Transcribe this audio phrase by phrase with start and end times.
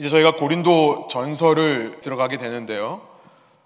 [0.00, 3.00] 이제 저희가 고린도 전설을 들어가게 되는데요.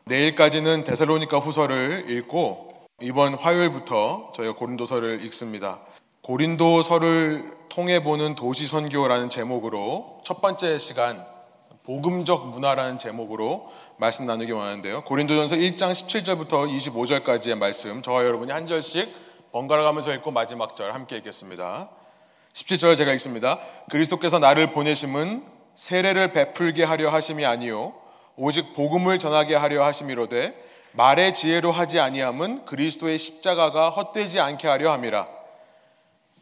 [0.04, 5.80] 내일까지는 데살로니가 후서를 읽고 이번 화요일부터 저희가 고린도서를 읽습니다.
[6.22, 11.22] 고린도서를 통해 보는 도시 선교라는 제목으로 첫 번째 시간
[11.84, 15.04] 복음적 문화라는 제목으로 말씀 나누기 원하는데요.
[15.04, 21.18] 고린도전서 1장 17절부터 25절까지의 말씀 저와 여러분이 한 절씩 번갈아 가면서 읽고 마지막 절 함께
[21.18, 21.90] 읽겠습니다.
[22.54, 23.58] 17절 제가 읽습니다.
[23.90, 27.94] 그리스도께서 나를 보내심은 세례를 베풀게 하려 하심이 아니요
[28.36, 30.54] 오직 복음을 전하게 하려 하심이로되
[30.92, 35.26] 말의 지혜로 하지 아니함은 그리스도의 십자가가 헛되지 않게 하려 함이라.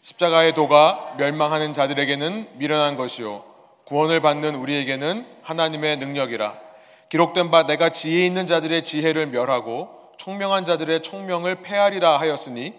[0.03, 3.45] 십자가의 도가 멸망하는 자들에게는 미련한 것이요
[3.85, 6.59] 구원을 받는 우리에게는 하나님의 능력이라.
[7.09, 12.75] 기록된 바 내가 지혜 있는 자들의 지혜를 멸하고 총명한 자들의 총명을 폐하리라 하였으니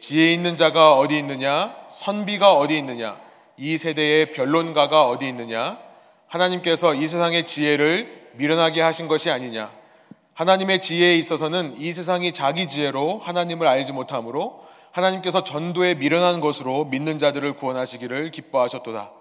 [0.00, 1.74] 지혜 있는 자가 어디 있느냐?
[1.88, 3.23] 선비가 어디 있느냐
[3.56, 5.78] 이 세대의 변론가가 어디 있느냐?
[6.26, 9.70] 하나님께서 이 세상의 지혜를 미련하게 하신 것이 아니냐?
[10.34, 17.18] 하나님의 지혜에 있어서는 이 세상이 자기 지혜로 하나님을 알지 못하므로 하나님께서 전도에 미련한 것으로 믿는
[17.18, 19.12] 자들을 구원하시기를 기뻐하셨도다.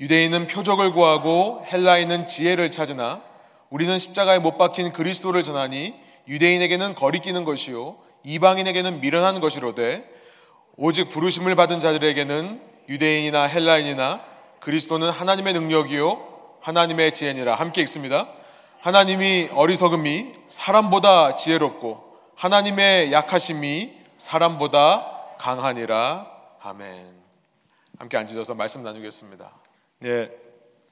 [0.00, 3.22] 유대인은 표적을 구하고 헬라인은 지혜를 찾으나
[3.68, 5.94] 우리는 십자가에 못 박힌 그리스도를 전하니
[6.28, 10.08] 유대인에게는 거리끼는 것이요 이방인에게는 미련한 것이로되
[10.76, 14.24] 오직 부르심을 받은 자들에게는 유대인이나 헬라인이나
[14.60, 18.28] 그리스도는 하나님의 능력이요 하나님의 지혜니라 함께 읽습니다.
[18.80, 26.26] 하나님이 어리석음이 사람보다 지혜롭고 하나님의 약하심이 사람보다 강하니라
[26.62, 27.22] 아멘.
[27.98, 29.50] 함께 앉으셔서 말씀 나누겠습니다.
[30.00, 30.30] 네,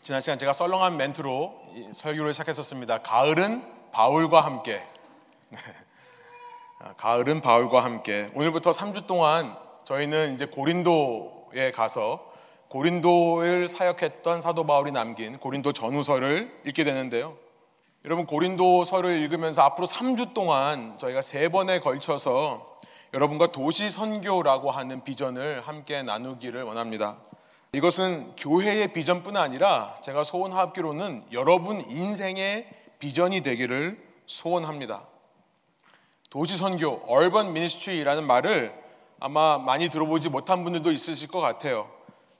[0.00, 1.60] 지난 시간 제가 썰렁한 멘트로
[1.92, 3.02] 설교를 시작했었습니다.
[3.02, 4.82] 가을은 바울과 함께.
[5.48, 5.58] 네.
[6.78, 8.28] 아, 가을은 바울과 함께.
[8.34, 12.30] 오늘부터 3주 동안 저희는 이제 고린도 고린도에 가서
[12.68, 17.36] 고린도를 사역했던 사도 바울이 남긴 고린도 전후서를 읽게 되는데요.
[18.04, 22.78] 여러분 고린도서를 읽으면서 앞으로 3주 동안 저희가 세 번에 걸쳐서
[23.12, 27.18] 여러분과 도시 선교라고 하는 비전을 함께 나누기를 원합니다.
[27.72, 32.68] 이것은 교회의 비전뿐 아니라 제가 소원하기로는 여러분 인생의
[32.98, 35.02] 비전이 되기를 소원합니다.
[36.30, 38.79] 도시 선교, 얼번 미니스트리라는 말을
[39.20, 41.90] 아마 많이 들어보지 못한 분들도 있으실 것 같아요.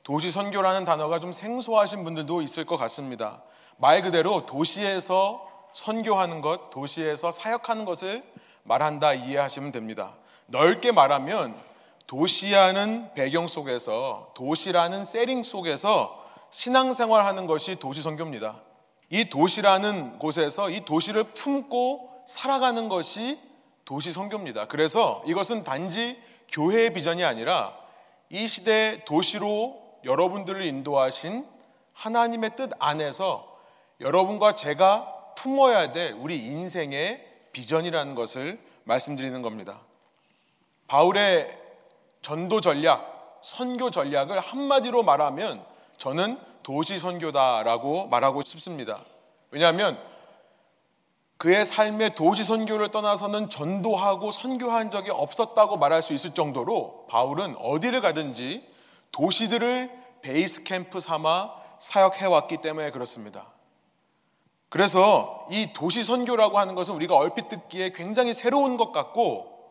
[0.03, 3.43] 도시 선교라는 단어가 좀 생소하신 분들도 있을 것 같습니다.
[3.77, 8.25] 말 그대로 도시에서 선교하는 것, 도시에서 사역하는 것을
[8.63, 10.15] 말한다 이해하시면 됩니다.
[10.47, 11.55] 넓게 말하면
[12.07, 18.57] 도시라는 배경 속에서 도시라는 세링 속에서 신앙생활 하는 것이 도시 선교입니다.
[19.11, 23.39] 이 도시라는 곳에서 이 도시를 품고 살아가는 것이
[23.85, 24.67] 도시 선교입니다.
[24.67, 26.19] 그래서 이것은 단지
[26.51, 27.77] 교회의 비전이 아니라
[28.29, 31.47] 이 시대 도시로 여러분들을 인도하신
[31.93, 33.59] 하나님의 뜻 안에서
[34.01, 39.81] 여러분과 제가 품어야 될 우리 인생의 비전이라는 것을 말씀드리는 겁니다.
[40.87, 41.59] 바울의
[42.23, 45.65] 전도 전략, 선교 전략을 한마디로 말하면
[45.99, 49.05] 저는 도시 선교다라고 말하고 싶습니다.
[49.51, 49.99] 왜냐하면
[51.41, 58.03] 그의 삶의 도시 선교를 떠나서는 전도하고 선교한 적이 없었다고 말할 수 있을 정도로 바울은 어디를
[58.03, 58.71] 가든지
[59.11, 59.91] 도시들을
[60.21, 63.47] 베이스 캠프 삼아 사역해 왔기 때문에 그렇습니다.
[64.69, 69.71] 그래서 이 도시 선교라고 하는 것은 우리가 얼핏 듣기에 굉장히 새로운 것 같고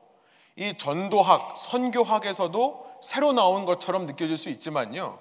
[0.55, 5.19] 이 전도학, 선교학에서도 새로 나온 것처럼 느껴질 수 있지만요.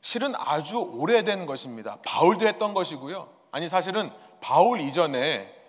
[0.00, 1.96] 실은 아주 오래된 것입니다.
[2.06, 3.28] 바울도 했던 것이고요.
[3.50, 5.61] 아니 사실은 바울 이전에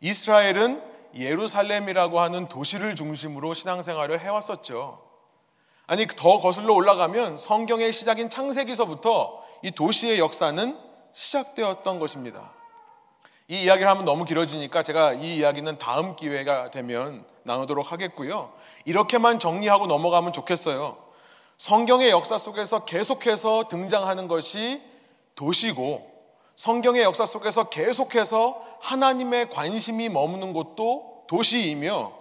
[0.00, 0.82] 이스라엘은
[1.14, 5.02] 예루살렘이라고 하는 도시를 중심으로 신앙생활을 해왔었죠.
[5.86, 10.78] 아니, 더 거슬러 올라가면 성경의 시작인 창세기서부터 이 도시의 역사는
[11.12, 12.52] 시작되었던 것입니다.
[13.48, 18.52] 이 이야기를 하면 너무 길어지니까 제가 이 이야기는 다음 기회가 되면 나누도록 하겠고요.
[18.84, 20.96] 이렇게만 정리하고 넘어가면 좋겠어요.
[21.58, 24.80] 성경의 역사 속에서 계속해서 등장하는 것이
[25.34, 26.09] 도시고
[26.60, 32.12] 성경의 역사 속에서 계속해서 하나님의 관심이 머무는 곳도 도시이며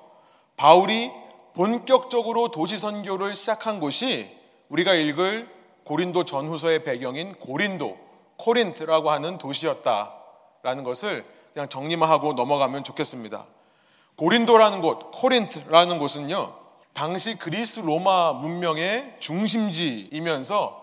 [0.56, 1.12] 바울이
[1.56, 4.34] 본격적으로 도시 선교를 시작한 곳이
[4.70, 5.50] 우리가 읽을
[5.84, 7.98] 고린도 전후서의 배경인 고린도,
[8.38, 13.46] 코린트라고 하는 도시였다라는 것을 그냥 정리만 하고 넘어가면 좋겠습니다.
[14.16, 16.56] 고린도라는 곳, 코린트라는 곳은요,
[16.94, 20.79] 당시 그리스 로마 문명의 중심지이면서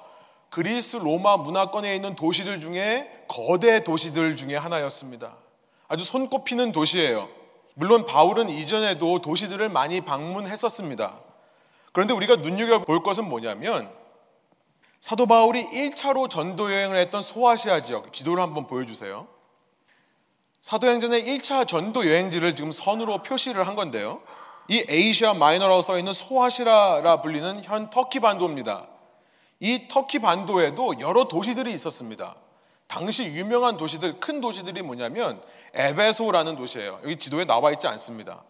[0.56, 5.36] 그리스 로마 문화권에 있는 도시들 중에 거대 도시들 중에 하나였습니다.
[5.86, 7.28] 아주 손꼽히는 도시예요.
[7.74, 11.20] 물론 바울은 이전에도 도시들을 많이 방문했었습니다.
[11.92, 13.92] 그런데 우리가 눈여겨볼 것은 뭐냐면
[14.98, 19.26] 사도 바울이 1차로 전도 여행을 했던 소아시아 지역 지도를 한번 보여주세요.
[20.62, 24.22] 사도행전의 1차 전도 여행지를 지금 선으로 표시를 한 건데요.
[24.68, 28.95] 이 에이시아 마이너라고 써 있는 소아시라라 불리는 현 터키 반도입니다.
[29.60, 32.36] 이 터키 반도에도 여러 도시들이 있었습니다.
[32.86, 35.42] 당시 유명한 도시들, 큰 도시들이 뭐냐면
[35.74, 37.00] 에베소라는 도시예요.
[37.02, 38.44] 여기 지도에 나와 있지 않습니다.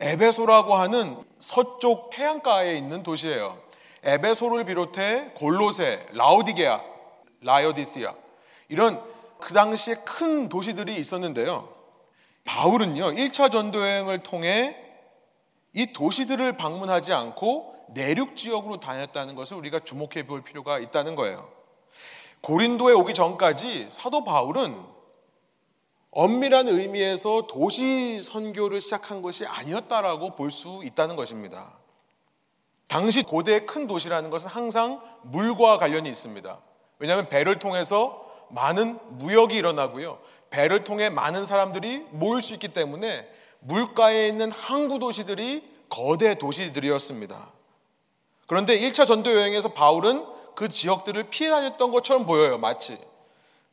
[0.00, 3.60] 에베소라고 하는 서쪽 해안가에 있는 도시예요.
[4.02, 6.80] 에베소를 비롯해 골로세, 라우디게아,
[7.42, 8.14] 라이오디시아
[8.68, 9.02] 이런
[9.38, 11.68] 그 당시에 큰 도시들이 있었는데요.
[12.44, 14.76] 바울은요, 1차 전도여행을 통해
[15.72, 21.50] 이 도시들을 방문하지 않고 내륙 지역으로 다녔다는 것을 우리가 주목해 볼 필요가 있다는 거예요.
[22.40, 24.76] 고린도에 오기 전까지 사도 바울은
[26.10, 31.72] 엄밀한 의미에서 도시 선교를 시작한 것이 아니었다라고 볼 수 있다는 것입니다.
[32.86, 36.60] 당시 고대의 큰 도시라는 것은 항상 물과 관련이 있습니다.
[36.98, 40.18] 왜냐하면 배를 통해서 많은 무역이 일어나고요.
[40.50, 43.26] 배를 통해 많은 사람들이 모일 수 있기 때문에
[43.60, 47.51] 물가에 있는 항구 도시들이 거대 도시들이었습니다.
[48.52, 52.58] 그런데 1차 전도 여행에서 바울은 그 지역들을 피해 다녔던 것처럼 보여요.
[52.58, 52.98] 마치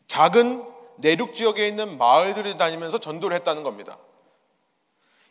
[0.07, 0.63] 작은
[0.95, 3.97] 내륙 지역에 있는 마을들을 다니면서 전도를 했다는 겁니다.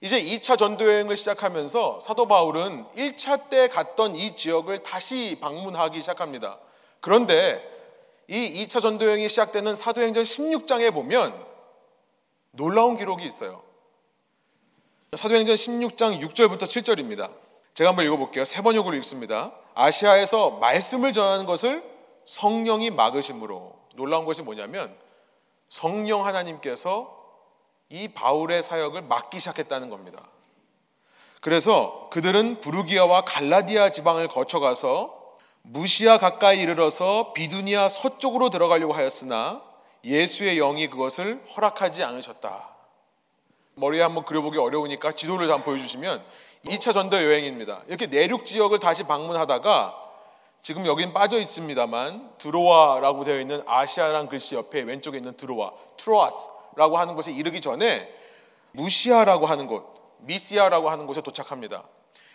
[0.03, 6.59] 이제 2차 전도 여행을 시작하면서 사도 바울은 1차 때 갔던 이 지역을 다시 방문하기 시작합니다.
[7.01, 7.67] 그런데
[8.29, 11.33] 이 2차 전도 여행이 시작되는 사도행전 16장에 보면
[12.51, 13.63] 놀라운 기록이 있어요.
[15.15, 17.48] 사도행전 16장 6절부터 7절입니다.
[17.79, 18.45] 제가 한번 읽어볼게요.
[18.45, 19.53] 세 번역으로 읽습니다.
[19.77, 21.89] 아시아에서 말씀을 전하는 것을
[22.25, 24.93] 성령이 막으심으로 놀라운 것이 뭐냐면
[25.69, 27.17] 성령 하나님께서
[27.89, 30.21] 이 바울의 사역을 막기 시작했다는 겁니다.
[31.41, 39.63] 그래서 그들은 부르기아와 갈라디아 지방을 거쳐가서 무시아 가까이 이르러서 비두니아 서쪽으로 들어가려고 하였으나
[40.03, 42.71] 예수의 영이 그것을 허락하지 않으셨다.
[43.77, 46.25] 머리에 한번 그려보기 어려우니까 지도를 한번 보여주시면
[46.67, 47.83] 2차 전도 여행입니다.
[47.87, 50.09] 이렇게 내륙 지역을 다시 방문하다가
[50.61, 57.15] 지금 여긴 빠져 있습니다만 드로아라고 되어 있는 아시아란 글씨 옆에 왼쪽에 있는 드로아, 트로아스라고 하는
[57.15, 58.13] 곳에 이르기 전에
[58.73, 61.85] 무시아라고 하는 곳, 미시아라고 하는 곳에 도착합니다.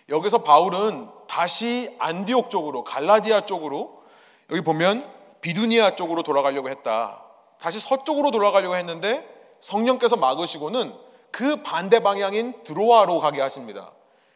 [0.09, 4.03] 여기서 바울은 다시 안디옥 쪽으로 갈라디아 쪽으로
[4.51, 5.09] 여기 보면
[5.41, 7.23] 비두니아 쪽으로 돌아가려고 했다.
[7.59, 9.27] 다시 서쪽으로 돌아가려고 했는데
[9.59, 10.93] 성령께서 막으시고는
[11.31, 13.91] 그 반대 방향인 드로아로 가게 하십니다.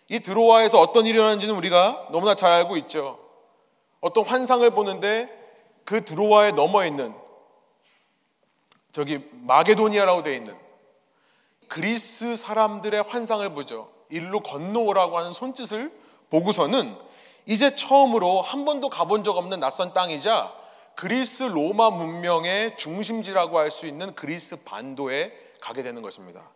[0.10, 3.20] 이 드로아에서 어떤 일이 일어나는지는 우리가 너무나 잘 알고 있죠.
[4.00, 5.30] 어떤 환상을 보는데
[5.84, 7.14] 그 드로아에 넘어 있는
[8.92, 10.58] 저기 마게도니아라고 되어 있는
[11.68, 13.90] 그리스 사람들의 환상을 보죠.
[14.10, 15.92] 일로 건너오라고 하는 손짓을
[16.30, 16.96] 보고서는
[17.46, 20.54] 이제 처음으로 한 번도 가본 적 없는 낯선 땅이자
[20.96, 25.32] 그리스 로마 문명의 중심지라고 할 수 있는 그리스 반도에
[25.62, 26.50] 가게 되는 것입니다.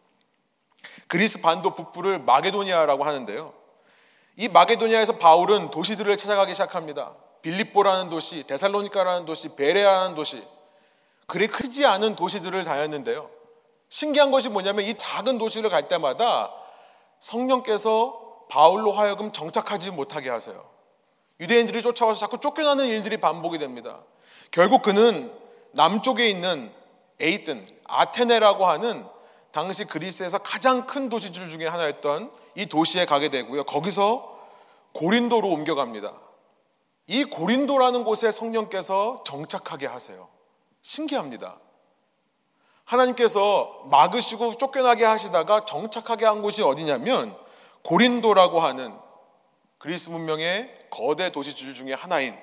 [1.12, 3.52] 그리스 반도 북부를 마게도니아라고 하는데요.
[4.38, 7.16] 이 마게도니아에서 바울은 도시들을 찾아가기 시작합니다.
[7.42, 10.42] 빌립보라는 도시, 데살로니카라는 도시, 베레아라는 도시,
[11.26, 13.30] 그리 크지 않은 도시들을 다녔는데요.
[13.90, 16.50] 신기한 것이 뭐냐면 이 작은 도시를 갈 때마다
[17.20, 20.66] 성령께서 바울로 하여금 정착하지 못하게 하세요.
[21.42, 24.00] 유대인들이 쫓아와서 자꾸 쫓겨나는 일들이 반복이 됩니다.
[24.50, 25.30] 결국 그는
[25.74, 26.72] 남쪽에 있는
[27.20, 29.06] 에이튼, 아테네라고 하는
[29.52, 33.64] 당시 그리스에서 가장 큰 도시들 중에 하나였던 이 도시에 가게 되고요.
[33.66, 34.40] 거기서
[34.94, 36.14] 고린도로 옮겨갑니다.
[37.08, 40.30] 이 고린도라는 곳에 성령께서 정착하게 하세요.
[40.82, 41.58] 신기합니다.
[42.86, 47.36] 하나님께서 막으시고 쫓겨나게 하시다가 정착하게 한 곳이 어디냐면
[47.84, 48.94] 고린도라고 하는
[49.78, 52.38] 그리스 문명의 거대 도시들 중에 하나인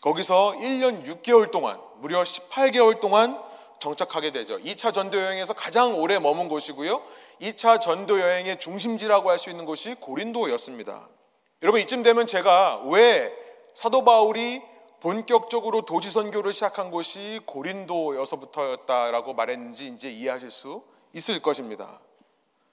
[0.00, 3.40] 거기서 1년 6개월 동안 무려 18개월 동안
[3.80, 4.58] 정착하게 되죠.
[4.58, 7.02] 2차 전도 여행에서 가장 오래 머문 곳이고요.
[7.40, 11.08] 2차 전도 여행의 중심지라고 할 수 있는 곳이 고린도였습니다.
[11.62, 13.32] 여러분 이쯤 되면 제가 왜
[13.74, 14.62] 사도 바울이
[15.00, 20.82] 본격적으로 도시 선교를 시작한 곳이 고린도여서부터였다라고 말했는지 이제 이해하실 수
[21.12, 22.00] 있을 것입니다.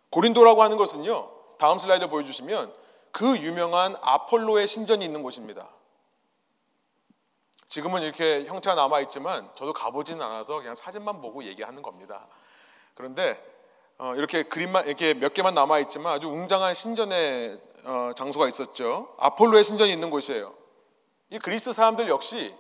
[0.10, 1.30] 고린도라고 하는 것은요.
[1.58, 2.74] 다음 슬라이드 보여주시면
[3.12, 5.70] 그 유명한 아폴로의 신전이 있는 곳입니다.
[7.76, 12.26] 지금은 이렇게 형체가 남아 있지만 저도 가보지는 않아서 그냥 사진만 보고 얘기하는 겁니다.
[12.94, 13.38] 그런데
[13.98, 19.14] 어, 이렇게 그림만 이렇게 몇 개만 남아 있지만 아주 웅장한 신전의 어, 장소가 있었죠.
[19.18, 20.54] 아폴로의 신전이 있는 곳이에요.
[21.32, 22.56] 이 그리스 사람들 역시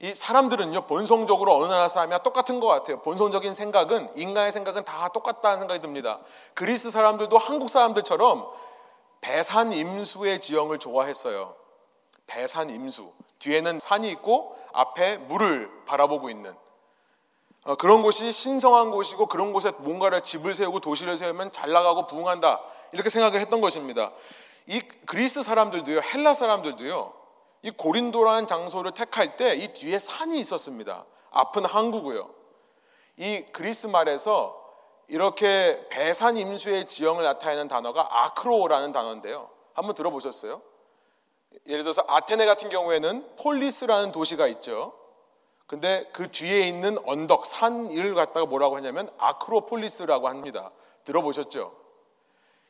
[0.00, 3.00] 이 사람들은요 본성적으로 어느 나라 사람이나 똑같은 것 같아요.
[3.00, 6.20] 본성적인 생각은 인간의 생각은 다 똑같다는 생각이 듭니다.
[6.52, 8.46] 그리스 사람들도 한국 사람들처럼
[9.22, 11.63] 배산 임수의 지형을 좋아했어요.
[12.26, 13.12] 배산 임수.
[13.38, 16.54] 뒤에는 산이 있고 앞에 물을 바라보고 있는
[17.64, 22.60] 어, 그런 곳이 신성한 곳이고 그런 곳에 뭔가를 집을 세우고 도시를 세우면 잘 나가고 부흥한다
[22.92, 24.12] 이렇게 생각을 했던 것입니다.
[24.66, 27.12] 이 그리스 사람들도요, 헬라 사람들도요,
[27.62, 31.04] 이 고린도라는 장소를 택할 때 이 뒤에 산이 있었습니다.
[31.30, 32.30] 앞은 항구고요.
[33.16, 34.62] 이 그리스 말에서
[35.08, 39.50] 이렇게 배산 임수의 지형을 나타내는 단어가 아크로라는 단어인데요.
[39.74, 40.62] 한번 들어보셨어요?
[41.66, 44.92] 예를 들어서 아테네 같은 경우에는 폴리스라는 도시가 있죠.
[45.66, 50.70] 근데 그 뒤에 있는 언덕, 산을 갖다가 뭐라고 하냐면 아크로폴리스라고 합니다.
[51.04, 51.72] 들어보셨죠?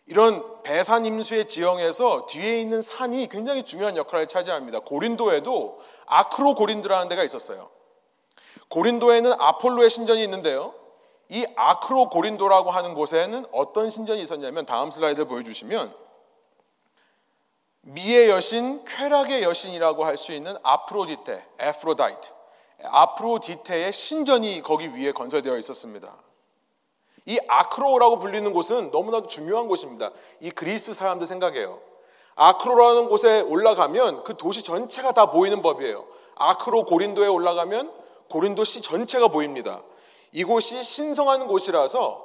[0.07, 4.81] 이런 배산 임수의 지형에서 뒤에 있는 산이 굉장히 중요한 역할을 차지합니다.
[4.81, 7.71] 고린도에도 아크로 고린도라는 데가 있었어요.
[8.69, 10.75] 고린도에는 아폴로의 신전이 있는데요.
[11.31, 16.04] 이 아크로 고린도라고 하는 곳에는 어떤 신전이 있었냐면 다음 슬라이드를 보여주시면
[17.85, 22.33] 미의 여신, 쾌락의 여신이라고 할 수 있는 아프로디테, Aphrodite,
[22.83, 26.15] 아프로디테의 신전이 거기 위에 건설되어 있었습니다.
[27.27, 30.11] 이 아크로라고 불리는 곳은 너무나도 중요한 곳입니다.
[30.41, 31.81] 이 그리스 사람들 생각해요.
[32.35, 36.05] 아크로라는 곳에 올라가면 그 도시 전체가 다 보이는 법이에요.
[36.37, 37.93] 아크로 고린도에 올라가면
[38.29, 39.83] 고린도 시 전체가 보입니다.
[40.33, 42.25] 이곳이 신성한 곳이라서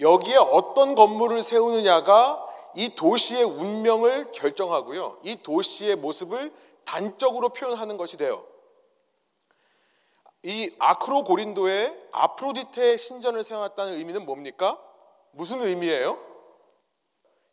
[0.00, 2.43] 여기에 어떤 건물을 세우느냐가
[2.76, 5.18] 이 도시의 운명을 결정하고요.
[5.22, 6.52] 이 도시의 모습을
[6.84, 8.44] 단적으로 표현하는 것이 돼요.
[10.42, 14.78] 이 아크로 고린도에 아프로디테 신전을 세워놨다는 의미는 뭡니까?
[15.30, 16.18] 무슨 의미예요?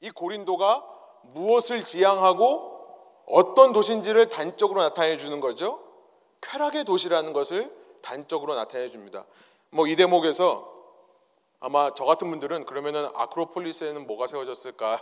[0.02, 0.86] 이 고린도가
[1.24, 2.72] 무엇을 지향하고
[3.28, 5.80] 어떤 도시인지를 단적으로 나타내 주는 거죠.
[6.42, 9.26] 쾌락의 도시라는 것을 단적으로 나타내 줍니다.
[9.70, 10.71] 뭐 이 대목에서
[11.62, 15.00] 아마 저 같은 분들은 그러면은 아크로폴리스에는 뭐가 세워졌을까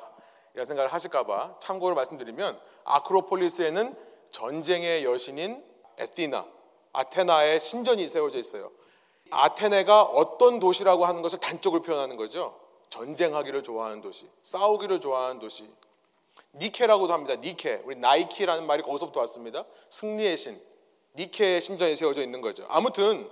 [0.53, 3.95] 이런 생각을 하실까봐 참고로 말씀드리면 아크로폴리스에는
[4.29, 5.63] 전쟁의 여신인
[5.97, 6.45] 에티나
[6.91, 8.71] 아테나의 신전이 세워져 있어요.
[9.31, 12.59] 아테네가 어떤 도시라고 하는 것을 단적으로 표현하는 거죠.
[12.89, 15.71] 전쟁하기를 좋아하는 도시, 싸우기를 좋아하는 도시.
[16.55, 17.35] 니케라고도 합니다.
[17.35, 17.81] 니케.
[17.85, 19.65] 우리 나이키라는 말이 거기서부터 왔습니다.
[19.89, 20.59] 승리의 신.
[21.15, 22.65] 니케의 신전이 세워져 있는 거죠.
[22.69, 23.29] 아무튼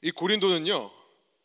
[0.00, 1.01] 이 고린도는요.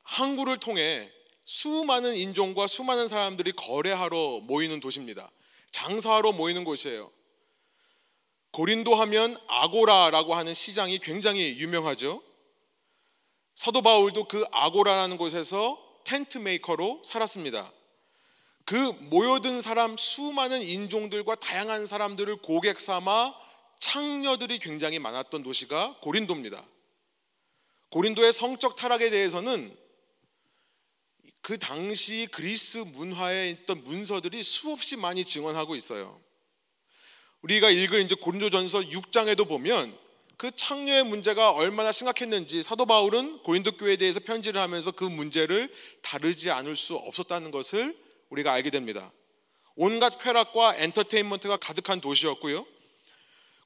[0.08, 1.12] 항구를 통해
[1.46, 5.30] 수많은 인종과 수많은 사람들이 거래하러 모이는 도시입니다.
[5.72, 7.12] 장사하러 모이는 곳이에요.
[8.52, 12.24] 고린도 하면 아고라라고 하는 시장이 굉장히 유명하죠.
[13.56, 17.72] 사도 바울도 그 아고라라는 곳에서 tent maker로 살았습니다.
[18.66, 18.76] 그
[19.10, 23.34] 모여든 사람 수많은 인종들과 다양한 사람들을 고객 삼아
[23.80, 26.66] 창녀들이 굉장히 많았던 도시가 고린도입니다.
[27.90, 29.87] 고린도의 성적 타락에 대해서는
[31.42, 36.20] 그 당시 그리스 문화에 있던 문서들이 수없이 많이 증언하고 있어요.
[37.42, 39.98] 우리가 읽을 이제 고린도전서 6장에도 보면
[40.38, 46.52] 그 창녀의 문제가 얼마나 심각했는지 사도 바울은 고린도 교회에 대해서 편지를 하면서 그 문제를 다루지
[46.52, 47.98] 않을 수 없었다는 것을
[48.30, 49.12] 우리가 알게 됩니다.
[49.76, 52.66] 온갖 쾌락과 엔터테인먼트가 가득한 도시였고요.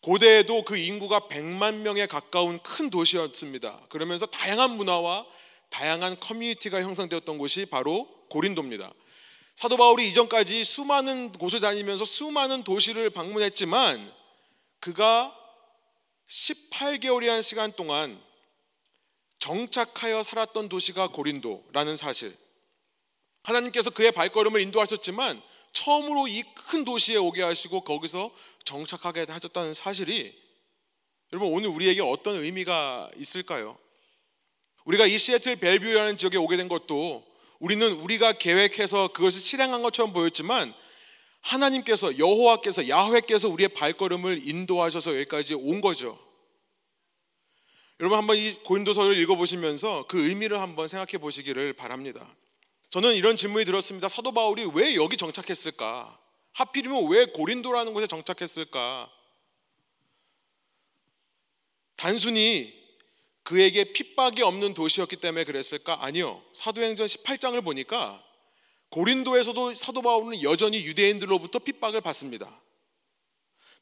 [0.01, 3.81] 고대에도 그 인구가 100만 명에 가까운 큰 도시였습니다.
[3.89, 5.25] 그러면서 다양한 문화와
[5.71, 8.93] 다양한 커뮤니티가 형성되었던 곳이 바로 고린도입니다.
[9.55, 14.13] 사도 바울이 이전까지 수많은 곳을 다니면서 수많은 도시를 방문했지만
[14.79, 15.35] 그가
[16.27, 18.21] 18개월이라는 시간 동안
[19.39, 22.35] 정착하여 살았던 도시가 고린도라는 사실.
[23.43, 25.41] 하나님께서 그의 발걸음을 인도하셨지만
[25.73, 28.31] 처음으로 이 큰 도시에 오게 하시고 거기서
[28.63, 30.33] 정착하게 하셨다는 사실이
[31.33, 33.77] 여러분 오늘 우리에게 어떤 의미가 있을까요?
[34.85, 37.23] 우리가 이 시애틀 벨뷰라는 지역에 오게 된 것도
[37.59, 40.73] 우리는 우리가 계획해서 그것을 실행한 것처럼 보였지만
[41.41, 46.19] 하나님께서 여호와께서 야훼께서 우리의 발걸음을 인도하셔서 여기까지 온 거죠.
[47.99, 52.27] 여러분 한번 이 고린도서를 읽어보시면서 그 의미를 한번 생각해 보시기를 바랍니다.
[52.89, 54.07] 저는 이런 질문이 들었습니다.
[54.07, 56.19] 사도 바울이 왜 여기 정착했을까?
[56.53, 59.09] 하필이면 왜 고린도라는 곳에 정착했을까?
[61.95, 62.80] 단순히
[63.43, 66.03] 그에게 핍박이 없는 도시였기 때문에 그랬을까?
[66.03, 66.43] 아니요.
[66.53, 68.23] 사도행전 18장을 보니까
[68.89, 72.61] 고린도에서도 사도 바울은 여전히 유대인들로부터 핍박을 받습니다.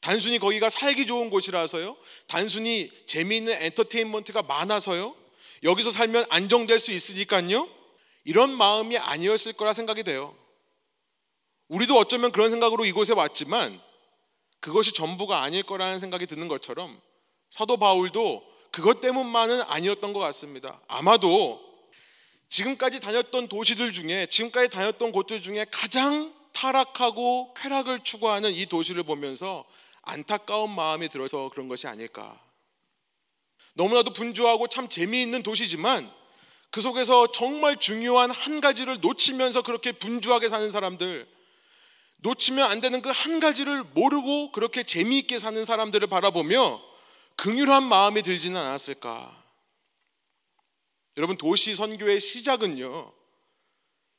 [0.00, 1.96] 단순히 거기가 살기 좋은 곳이라서요.
[2.26, 5.14] 단순히 재미있는 엔터테인먼트가 많아서요.
[5.62, 7.68] 여기서 살면 안정될 수 있으니까요.
[8.24, 10.34] 이런 마음이 아니었을 거라 생각이 돼요.
[11.68, 13.80] 우리도 어쩌면 그런 생각으로 이곳에 왔지만
[14.60, 17.00] 그것이 전부가 아닐 거라는 생각이 드는 것처럼
[17.48, 20.80] 사도 바울도 그것 때문만은 아니었던 것 같습니다.
[20.88, 21.60] 아마도
[22.48, 29.64] 지금까지 다녔던 도시들 중에 지금까지 다녔던 곳들 중에 가장 타락하고 쾌락을 추구하는 이 도시를 보면서
[30.02, 32.40] 안타까운 마음이 들어서 그런 것이 아닐까.
[33.74, 36.10] 너무나도 분주하고 참 재미있는 도시지만
[36.70, 41.28] 그 속에서 정말 중요한 한 가지를 놓치면서 그렇게 분주하게 사는 사람들,
[42.18, 46.89] 놓치면 안 되는 그 한 가지를 모르고 그렇게 재미있게 사는 사람들을 바라보며
[47.40, 49.44] 긍휼한 마음이 들지는 않았을까?
[51.16, 53.14] 여러분 도시 선교의 시작은요.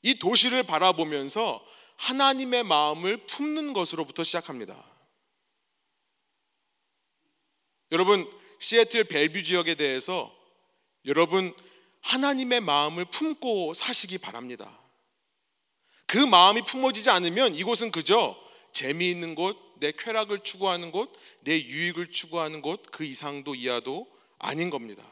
[0.02, 1.64] 이 도시를 바라보면서
[1.98, 4.84] 하나님의 마음을 품는 것으로부터 시작합니다.
[7.92, 10.36] 여러분 시애틀 벨뷰 지역에 대해서
[11.06, 11.56] 여러분
[12.02, 14.80] 하나님의 마음을 품고 사시기 바랍니다.
[16.08, 18.36] 그 마음이 품어지지 않으면 이곳은 그저
[18.74, 21.12] 재미있는 곳, 내 쾌락을 추구하는 곳,
[21.42, 24.08] 내 유익을 추구하는 곳, 그 이상도 이하도
[24.38, 25.04] 아닌 겁니다.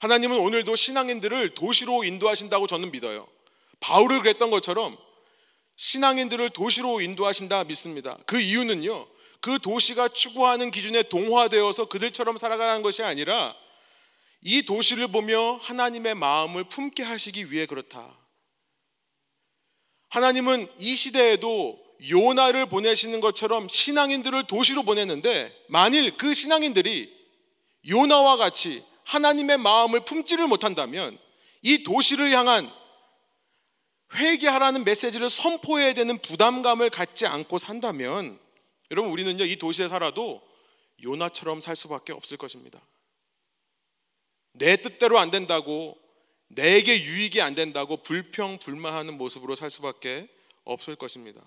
[0.00, 3.26] 하나님은 오늘도 신앙인들을 도시로 인도하신다고 저는 믿어요.
[3.80, 4.98] 바울을 그랬던 것처럼
[5.76, 8.18] 신앙인들을 도시로 인도하신다 믿습니다.
[8.26, 9.08] 그 이유는요.
[9.40, 13.56] 그 도시가 추구하는 기준에 동화되어서 그들처럼 살아가는 것이 아니라
[14.42, 18.14] 이 도시를 보며 하나님의 마음을 품게 하시기 위해 그렇다.
[20.10, 27.12] 하나님은 이 시대에도 요나를 보내시는 것처럼 신앙인들을 도시로 보냈는데 만일 그 신앙인들이
[27.88, 31.18] 요나와 같이 하나님의 마음을 품지를 못한다면
[31.62, 32.70] 이 도시를 향한
[34.14, 38.38] 회개하라는 메시지를 선포해야 되는 부담감을 갖지 않고 산다면
[38.90, 40.42] 여러분 우리는요 이 도시에 살아도
[41.02, 42.80] 요나처럼 살 수밖에 없을 것입니다.
[44.52, 45.96] 내 뜻대로 안 된다고
[46.48, 50.28] 내게 유익이 안 된다고 불평 불만하는 모습으로 살 수밖에
[50.64, 51.40] 없을 것입니다.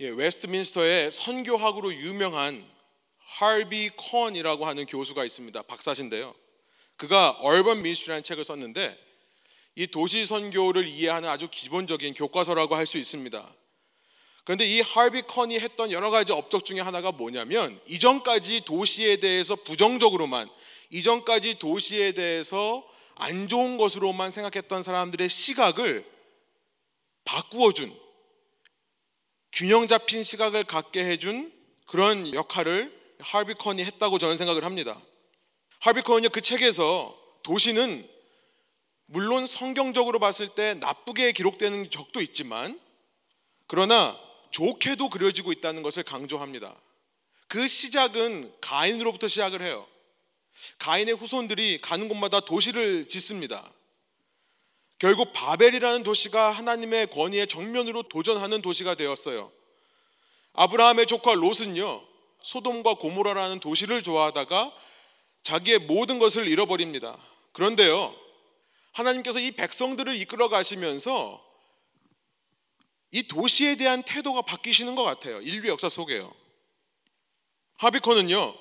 [0.00, 2.66] 예, 웨스트민스터의 선교학으로 유명한
[3.18, 5.60] 하비 콘이라고 하는 교수가 있습니다.
[5.62, 6.34] 박사신데요.
[6.96, 8.98] 그가 Urban Ministry라는 책을 썼는데
[9.74, 13.54] 이 도시 선교를 이해하는 아주 기본적인 교과서라고 할 수 있습니다.
[14.44, 20.48] 그런데 이 하비 콘이 했던 여러 가지 업적 중에 하나가 뭐냐면 이전까지 도시에 대해서 부정적으로만
[20.88, 26.06] 이전까지 도시에 대해서 안 좋은 것으로만 생각했던 사람들의 시각을
[27.26, 27.94] 바꾸어 준
[29.60, 31.52] 균형 잡힌 시각을 갖게 해준
[31.86, 34.98] 그런 역할을 할비컨이 했다고 저는 생각을 합니다.
[35.80, 38.08] 할비컨이 그 책에서 도시는
[39.04, 42.80] 물론 성경적으로 봤을 때 나쁘게 기록되는 적도 있지만
[43.66, 44.18] 그러나
[44.50, 46.74] 좋게도 그려지고 있다는 것을 강조합니다.
[47.46, 49.86] 그 시작은 가인으로부터 시작을 해요.
[50.78, 53.70] 가인의 후손들이 가는 곳마다 도시를 짓습니다.
[55.00, 59.50] 결국 바벨이라는 도시가 하나님의 권위에 정면으로 도전하는 도시가 되었어요.
[60.52, 62.04] 아브라함의 조카 롯은요,
[62.42, 64.72] 소돔과 고모라라는 도시를 좋아하다가
[65.42, 67.18] 자기의 모든 것을 잃어버립니다.
[67.52, 68.14] 그런데요,
[68.92, 71.42] 하나님께서 이 백성들을 이끌어 가시면서
[73.10, 75.40] 이 도시에 대한 태도가 바뀌시는 것 같아요.
[75.40, 76.30] 인류 역사 속에요.
[77.78, 78.54] 하비코는요,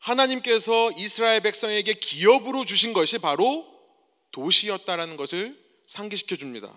[0.00, 3.66] 하나님께서 이스라엘 백성에게 기업으로 주신 것이 바로
[4.32, 6.72] 도시였다라는 것을 상기시켜 줍니다.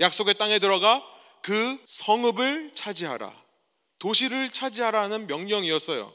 [0.00, 1.04] 약속의 땅에 들어가
[1.42, 3.44] 그 성읍을 차지하라.
[3.98, 6.12] 도시를 차지하라는 명령이었어요.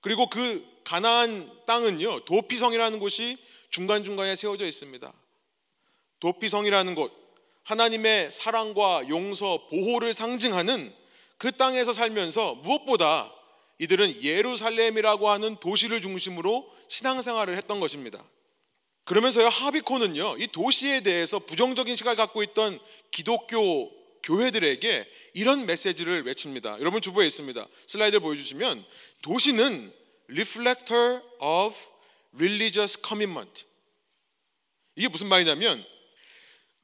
[0.00, 2.24] 그리고 그 가나안 땅은요.
[2.24, 3.36] 도피성이라는 곳이
[3.70, 5.12] 중간중간에 세워져 있습니다.
[6.20, 7.12] 도피성이라는 곳
[7.64, 10.94] 하나님의 사랑과 용서, 보호를 상징하는
[11.36, 13.32] 그 땅에서 살면서 무엇보다
[13.78, 18.24] 이들은 예루살렘이라고 하는 도시를 중심으로 신앙생활을 했던 것입니다.
[19.08, 22.78] 그러면서요 하비코는요 이 도시에 대해서 부정적인 시각을 갖고 있던
[23.10, 23.90] 기독교
[24.22, 26.78] 교회들에게 이런 메시지를 외칩니다.
[26.80, 27.66] 여러분 주부에 있습니다.
[27.86, 28.84] 슬라이드를 보여주시면
[29.22, 29.94] 도시는
[30.28, 31.74] reflector of
[32.34, 33.64] religious commitment.
[34.94, 35.82] 이게 무슨 말이냐면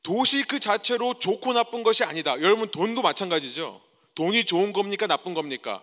[0.02, 2.40] 도시 그 자체로 좋고 나쁜 것이 아니다.
[2.40, 3.82] 여러분 돈도 마찬가지죠.
[4.14, 5.82] 돈이 좋은 겁니까 나쁜 겁니까?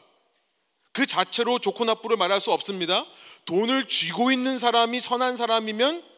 [0.92, 3.06] 그 자체로 좋고 나쁘를 말할 수 없습니다.
[3.46, 6.10] 돈을 쥐고 있는 사람이 선한 사람이면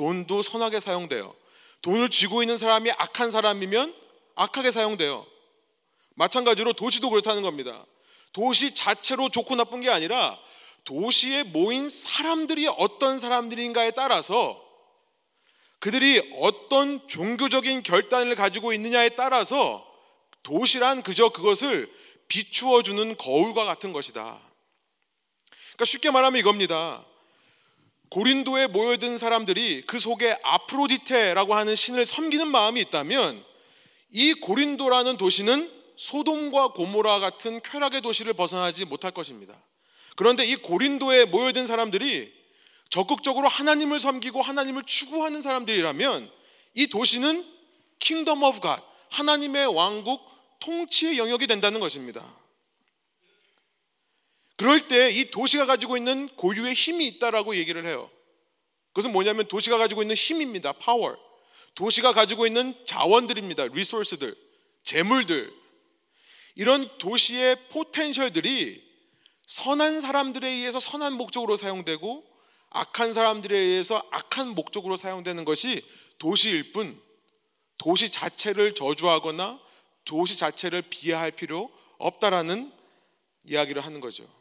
[0.00, 1.34] 돈도 선하게 사용돼요.
[1.82, 3.94] 돈을 쥐고 있는 사람이 악한 사람이면
[4.34, 5.26] 악하게 사용돼요.
[6.14, 7.84] 마찬가지로 도시도 그렇다는 겁니다.
[8.32, 10.38] 도시 자체로 좋고 나쁜 게 아니라
[10.84, 14.64] 도시에 모인 사람들이 어떤 사람들인가에 따라서
[15.80, 19.86] 그들이 어떤 종교적인 결단을 가지고 있느냐에 따라서
[20.42, 21.92] 도시란 그저 그것을
[22.28, 24.40] 비추어 주는 거울과 같은 것이다.
[25.50, 27.04] 그러니까 쉽게 말하면 이겁니다.
[28.10, 33.44] 고린도에 모여든 사람들이 그 속에 아프로디테라고 하는 신을 섬기는 마음이 있다면
[34.10, 39.54] 이 고린도라는 도시는 소돔과 고모라 같은 쾌락의 도시를 벗어나지 못할 것입니다.
[40.16, 42.32] 그런데 이 고린도에 모여든 사람들이
[42.88, 46.30] 적극적으로 하나님을 섬기고 하나님을 추구하는 사람들이라면
[46.74, 47.46] 이 도시는
[48.00, 52.24] Kingdom of God 하나님의 왕국 통치의 영역이 된다는 것입니다.
[54.60, 58.10] 그럴 때 이 도시가 가지고 있는 고유의 힘이 있다라고 얘기를 해요.
[58.88, 60.74] 그것은 뭐냐면 도시가 가지고 있는 힘입니다.
[60.74, 61.16] 파워.
[61.74, 63.68] 도시가 가지고 있는 자원들입니다.
[63.68, 64.36] 리소스들,
[64.82, 65.50] 재물들.
[66.56, 68.84] 이런 도시의 포텐셜들이
[69.46, 72.22] 선한 사람들에 의해서 선한 목적으로 사용되고
[72.68, 75.82] 악한 사람들에 의해서 악한 목적으로 사용되는 것이
[76.18, 77.00] 도시일 뿐
[77.78, 79.58] 도시 자체를 저주하거나
[80.04, 82.70] 도시 자체를 비하할 필요 없다라는
[83.44, 84.39] 이야기를 하는 거죠.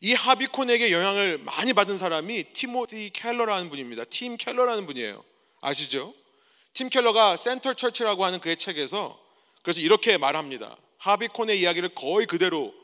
[0.00, 4.04] 이 하비콘에게 영향을 많이 받은 사람이 티모티 켈러라는 분입니다.
[4.04, 5.24] 팀 켈러라는 분이에요.
[5.60, 6.14] 아시죠?
[6.72, 9.18] 팀 켈러가 센터 처치라고 하는 그의 책에서
[9.62, 10.76] 그래서 이렇게 말합니다.
[10.98, 12.74] 하비콘의 이야기를 거의 그대로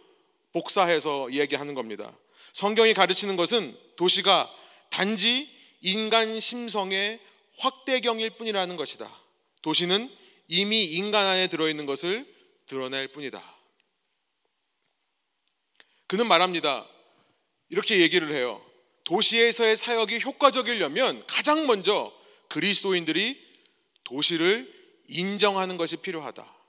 [0.53, 2.17] 복사해서 이야기하는 겁니다.
[2.53, 4.53] 성경이 가르치는 것은 도시가
[4.91, 5.49] 단지
[5.81, 7.21] 인간 심성의
[7.59, 9.11] 확대경일 뿐이라는 것이다.
[9.63, 10.11] 도시는
[10.49, 12.27] 이미 인간 안에 들어있는 것을
[12.67, 13.43] 드러낼 뿐이다.
[16.07, 16.87] 그는 말합니다.
[17.71, 18.65] 이렇게 얘기를 해요.
[19.05, 22.13] 도시에서의 사역이 효과적이려면 가장 먼저
[22.49, 23.41] 그리스도인들이
[24.05, 24.73] 도시를
[25.09, 26.61] 인정하는 것이 필요하다.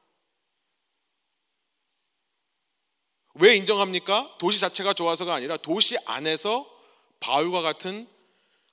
[3.36, 4.36] 왜 인정합니까?
[4.40, 6.70] 도시 자체가 좋아서가 아니라 도시 안에서
[7.20, 8.08] 바울과 같은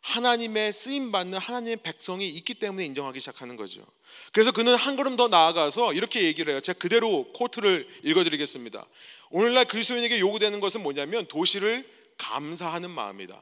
[0.00, 3.84] 하나님의 쓰임 받는 하나님의 백성이 있기 때문에 인정하기 시작하는 거죠.
[4.32, 6.60] 그래서 그는 한 걸음 더 나아가서 이렇게 얘기를 해요.
[6.60, 8.86] 제가 그대로 코트를 읽어드리겠습니다.
[9.30, 13.40] 오늘날 그리스도인에게 요구되는 것은 뭐냐면 도시를 감사하는 마음이다.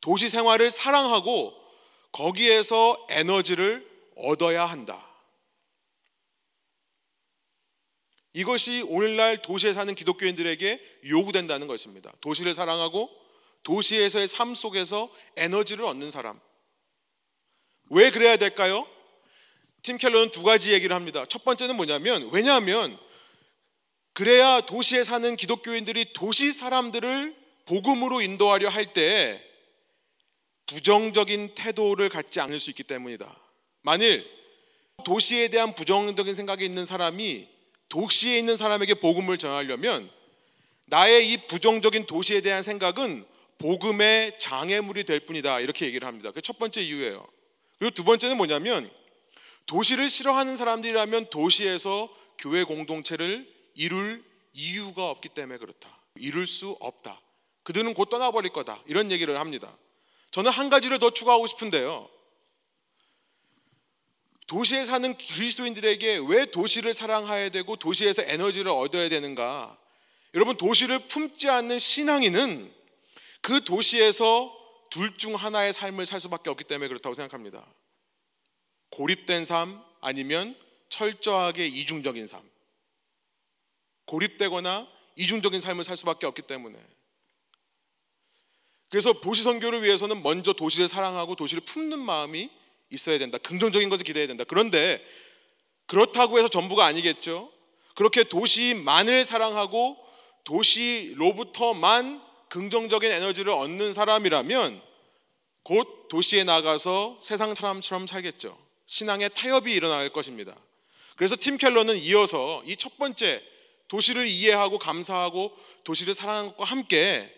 [0.00, 1.54] 도시 생활을 사랑하고
[2.12, 5.06] 거기에서 에너지를 얻어야 한다.
[8.32, 12.12] 이것이 오늘날 도시에 사는 기독교인들에게 요구된다는 것입니다.
[12.20, 13.10] 도시를 사랑하고
[13.62, 16.38] 도시에서의 삶 속에서 에너지를 얻는 사람.
[17.88, 18.86] 왜 그래야 될까요?
[19.82, 21.24] 팀 켈러는 두 가지 얘기를 합니다.
[21.26, 22.98] 첫 번째는 뭐냐면, 왜냐하면,
[24.12, 29.42] 그래야 도시에 사는 기독교인들이 도시 사람들을 복음으로 인도하려 할 때
[30.66, 33.36] 부정적인 태도를 갖지 않을 수 있기 때문이다.
[33.82, 34.28] 만일
[35.04, 37.48] 도시에 대한 부정적인 생각이 있는 사람이
[37.88, 40.10] 도시에 있는 사람에게 복음을 전하려면
[40.86, 43.24] 나의 이 부정적인 도시에 대한 생각은
[43.58, 45.60] 복음의 장애물이 될 뿐이다.
[45.60, 46.30] 이렇게 얘기를 합니다.
[46.32, 47.24] 그 첫 번째 이유예요.
[47.78, 48.90] 그리고 두 번째는 뭐냐면
[49.66, 55.96] 도시를 싫어하는 사람들이라면 도시에서 교회 공동체를 이룰 이유가 없기 때문에 그렇다.
[56.16, 57.20] 이룰 수 없다.
[57.66, 58.80] 그들은 곧 떠나버릴 거다.
[58.86, 59.76] 이런 얘기를 합니다.
[60.30, 62.08] 저는 한 가지를 더 추가하고 싶은데요.
[64.46, 69.76] 도시에 사는 그리스도인들에게 왜 도시를 사랑해야 되고 도시에서 에너지를 얻어야 되는가?
[70.34, 72.72] 여러분 도시를 품지 않는 신앙인은
[73.40, 74.54] 그 도시에서
[74.90, 77.66] 둘 중 하나의 삶을 살 수밖에 없기 때문에 그렇다고 생각합니다.
[78.90, 80.56] 고립된 삶 아니면
[80.88, 82.48] 철저하게 이중적인 삶.
[84.04, 86.78] 고립되거나 이중적인 삶을 살 수밖에 없기 때문에
[88.88, 92.50] 그래서 도시 선교를 위해서는 먼저 도시를 사랑하고 도시를 품는 마음이
[92.90, 93.38] 있어야 된다.
[93.38, 94.44] 긍정적인 것을 기대해야 된다.
[94.44, 95.04] 그런데
[95.86, 97.50] 그렇다고 해서 전부가 아니겠죠.
[97.94, 99.96] 그렇게 도시만을 사랑하고
[100.44, 104.82] 도시로부터만 긍정적인 에너지를 얻는 사람이라면
[105.62, 108.56] 곧 도시에 나가서 세상 사람처럼 살겠죠.
[108.86, 110.54] 신앙의 타협이 일어날 것입니다.
[111.16, 113.42] 그래서 팀 켈러는 이어서 이 첫 번째
[113.88, 117.32] 도시를 이해하고 감사하고 도시를 사랑하는 것과 함께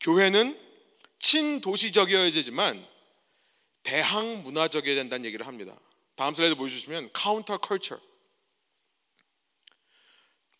[0.00, 0.58] 교회는
[1.24, 2.86] 친도시적이어야 되지만
[3.82, 5.78] 대항 문화적이어야 된다는 얘기를 합니다.
[6.16, 7.98] 다음 슬라이드 보여주시면 counter culture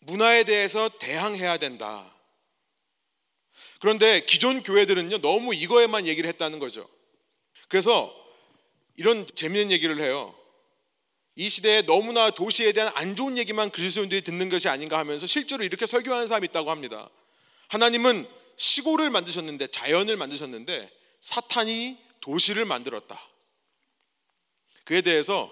[0.01, 2.11] 문화에 대해서 대항해야 된다.
[3.79, 6.89] 그런데 기존 교회들은요 너무 이거에만 얘기를 했다는 거죠.
[7.67, 8.13] 그래서
[8.95, 10.35] 이런 재미있는 얘기를 해요.
[11.35, 15.85] 이 시대에 너무나 도시에 대한 안 좋은 얘기만 그리스도인들이 듣는 것이 아닌가 하면서 실제로 이렇게
[15.85, 17.09] 설교하는 사람이 있다고 합니다.
[17.67, 20.91] 하나님은 시골을 만드셨는데 자연을 만드셨는데
[21.21, 23.21] 사탄이 도시를 만들었다.
[24.83, 25.51] 그에 대해서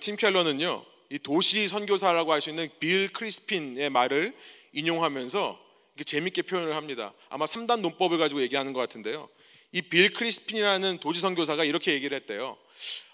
[0.00, 4.36] 팀 켈러는요, 이 도시 선교사라고 할 수 있는 빌 크리스핀의 말을
[4.72, 5.60] 인용하면서
[6.04, 7.14] 재밌게 표현을 합니다.
[7.28, 9.28] 아마 3단 논법을 가지고 얘기하는 것 같은데요.
[9.72, 12.56] 이 빌 크리스핀이라는 도시 선교사가 이렇게 얘기를 했대요.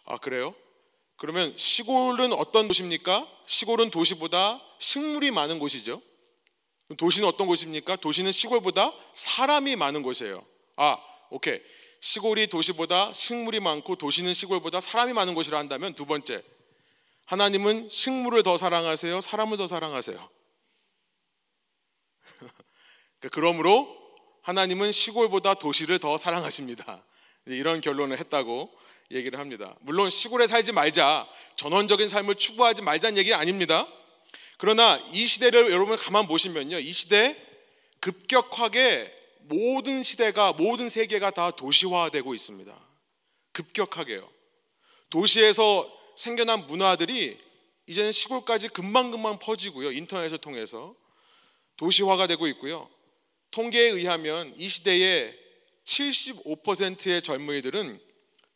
[0.05, 0.55] 아, 그래요?
[1.16, 3.29] 그러면 시골은 어떤 도시입니까?
[3.46, 6.01] 시골은 도시보다 식물이 많은 곳이죠.
[6.96, 7.96] 도시는 어떤 곳입니까?
[7.96, 10.44] 도시는 시골보다 사람이 많은 곳이에요.
[10.76, 10.98] 아,
[11.31, 11.61] 오케이.
[12.00, 16.42] 시골이 도시보다 식물이 많고 도시는 시골보다 사람이 많은 곳이라 한다면 두 번째.
[17.26, 19.20] 하나님은 식물을 더 사랑하세요?
[19.20, 20.16] 사람을 더 사랑하세요?
[23.20, 23.96] 그러니까 그러므로
[24.42, 27.05] 하나님은 시골보다 도시를 더 사랑하십니다.
[27.46, 28.70] 이런 결론을 했다고
[29.12, 29.76] 얘기를 합니다.
[29.81, 33.87] 물론 시골에 살지 말자, 전원적인 삶을 추구하지 말자는 얘기 아닙니다.
[34.61, 36.81] 그러나 이 시대를 여러분 가만 보시면요.
[36.81, 37.35] 이 시대
[38.01, 39.11] 급격하게
[39.44, 42.88] 모든 시대가 모든 세계가 다 도시화되고 있습니다.
[43.53, 44.31] 급격하게요.
[45.09, 47.38] 도시에서 생겨난 문화들이
[47.87, 49.92] 이제는 시골까지 금방금방 퍼지고요.
[49.92, 50.94] 인터넷을 통해서
[51.79, 52.90] 도시화가 되고 있고요.
[53.53, 55.35] 통계에 의하면 이 시대에
[55.87, 57.99] 75%의 젊은이들은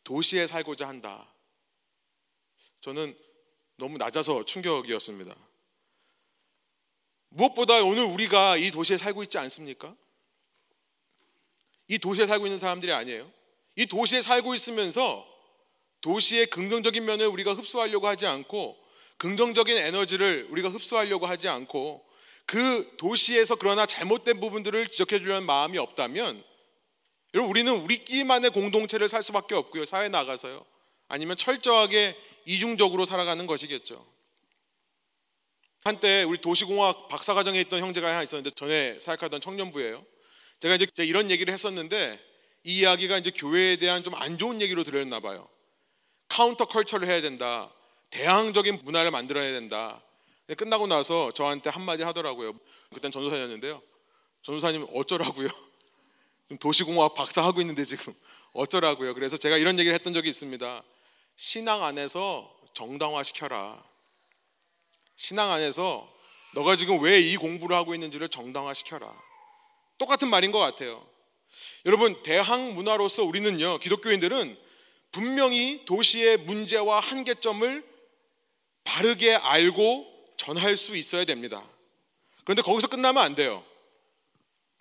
[0.03, 1.33] 도시에 살고자 한다.
[2.81, 3.17] 저는
[3.77, 5.44] 너무 낮아서 충격이었습니다.
[7.35, 9.93] 무엇보다 오늘 우리가 이 도시에 살고 있지 않습니까?
[11.87, 13.29] 이 도시에 살고 있는 사람들이 아니에요.
[13.75, 15.27] 이 도시에 살고 있으면서
[15.99, 18.77] 도시의 긍정적인 면을 우리가 흡수하려고 하지 않고
[19.17, 22.05] 긍정적인 에너지를 우리가 흡수하려고 하지 않고
[22.45, 26.41] 그 도시에서 그러나 잘못된 부분들을 지적해 주려는 마음이 없다면
[27.33, 29.83] 여러분 우리는 우리끼리만의 공동체를 살 수밖에 없고요.
[29.83, 30.65] 사회 나가서요.
[31.09, 34.14] 아니면 철저하게 이중적으로 살아가는 것이겠죠.
[35.85, 40.03] 한때 우리 도시공학 박사과정에 있던 형제가 하나 있었는데 전에 사역하던 청년부예요.
[40.59, 42.19] 제가 이제 이런 얘기를 했었는데
[42.63, 45.47] 이 이야기가 이제 교회에 대한 좀 안 좋은 얘기로 들렸나 봐요.
[46.27, 47.71] counter culture를 해야 된다.
[48.09, 50.01] 대항적인 문화를 만들어야 된다.
[50.57, 52.53] 끝나고 나서 저한테 한마디 하더라고요.
[52.91, 53.79] 그땐 전도사였는데요.
[54.41, 55.49] 전도사님 어쩌라고요?
[56.59, 58.11] 도시공학 박사 하고 있는데 지금
[58.53, 59.13] 어쩌라고요?
[59.13, 60.83] 그래서 제가 이런 얘기를 했던 적이 있습니다.
[61.35, 63.83] 신앙 안에서 정당화 시켜라.
[65.15, 66.11] 신앙 안에서
[66.53, 69.11] 너가 지금 왜 이 공부를 하고 있는지를 정당화 시켜라.
[69.97, 71.05] 똑같은 말인 것 같아요.
[71.85, 74.57] 여러분 대항 문화로서 우리는요 기독교인들은
[75.11, 77.85] 분명히 도시의 문제와 한계점을
[78.83, 81.65] 바르게 알고 전할 수 있어야 됩니다.
[82.43, 83.63] 그런데 거기서 끝나면 안 돼요.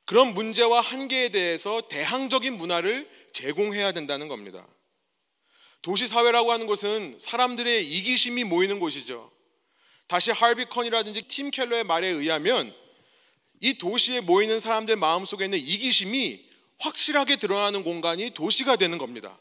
[0.07, 4.67] 그런 문제와 한계에 대해서 대항적인 문화를 제공해야 된다는 겁니다.
[5.81, 9.31] 도시 사회라고 하는 것은 사람들의 이기심이 모이는 곳이죠.
[10.07, 12.75] 다시 할비컨이라든지 팀 켈러의 말에 의하면
[13.61, 19.39] 이 도시에 모이는 사람들 마음속에 있는 이기심이 확실하게 드러나는 공간이 도시가 되는 겁니다.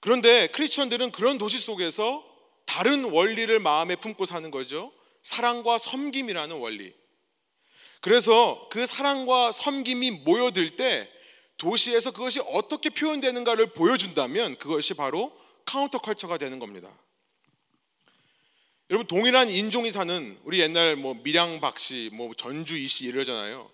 [0.00, 2.24] 그런데 크리스천들은 그런 도시 속에서
[2.64, 4.92] 다른 원리를 마음에 품고 사는 거죠.
[5.22, 6.94] 사랑과 섬김이라는 원리.
[8.00, 11.10] 그래서 그 사랑과 섬김이 모여들 때
[11.56, 16.88] 도시에서 그것이 어떻게 표현되는가를 보여준다면 그것이 바로 counter culture가 되는 겁니다.
[18.90, 23.70] 여러분 동일한 인종이 사는 우리 옛날 뭐 밀양 박씨, 뭐 전주 이씨 이러잖아요.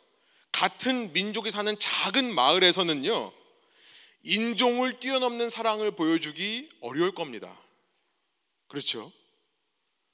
[0.50, 3.33] 같은 민족이 사는 작은 마을에서는요.
[4.24, 7.57] 인종을 뛰어넘는 사랑을 보여주기 어려울 겁니다.
[8.66, 9.12] 그렇죠?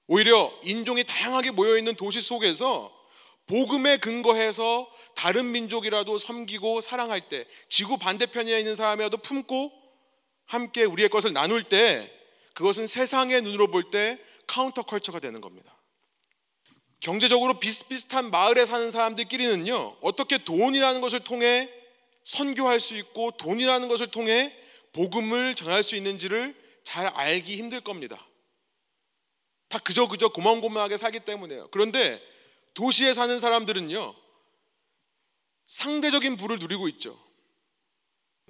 [0.07, 2.95] 오히려 인종이 다양하게 모여 있는 도시 속에서
[3.47, 9.73] 복음에 근거해서 다른 민족이라도 섬기고 사랑할 때 지구 반대편에 있는 사람이라도 품고
[10.45, 12.13] 함께 우리의 것을 나눌 때
[12.55, 14.19] 그것은 세상의 눈으로 볼 때
[14.51, 15.79] counter culture가 되는 겁니다.
[16.99, 21.73] 경제적으로 비슷비슷한 마을에 사는 사람들끼리는요, 어떻게 돈이라는 것을 통해
[22.25, 24.53] 선교할 수 있고 돈이라는 것을 통해
[24.93, 28.27] 복음을 전할 수 있는지를 잘 알기 힘들 겁니다.
[29.69, 31.69] 다 그저 그저 고만고만하게 살기 때문에요.
[31.71, 32.21] 그런데
[32.75, 34.15] 도시에 사는 사람들은요,
[35.65, 37.17] 상대적인 부를 누리고 있죠.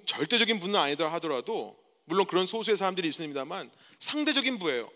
[0.07, 4.91] 절대적인 부는 아니더라 하더라도, 물론 그런 소수의 사람들이 있습니다만, 상대적인 부예요.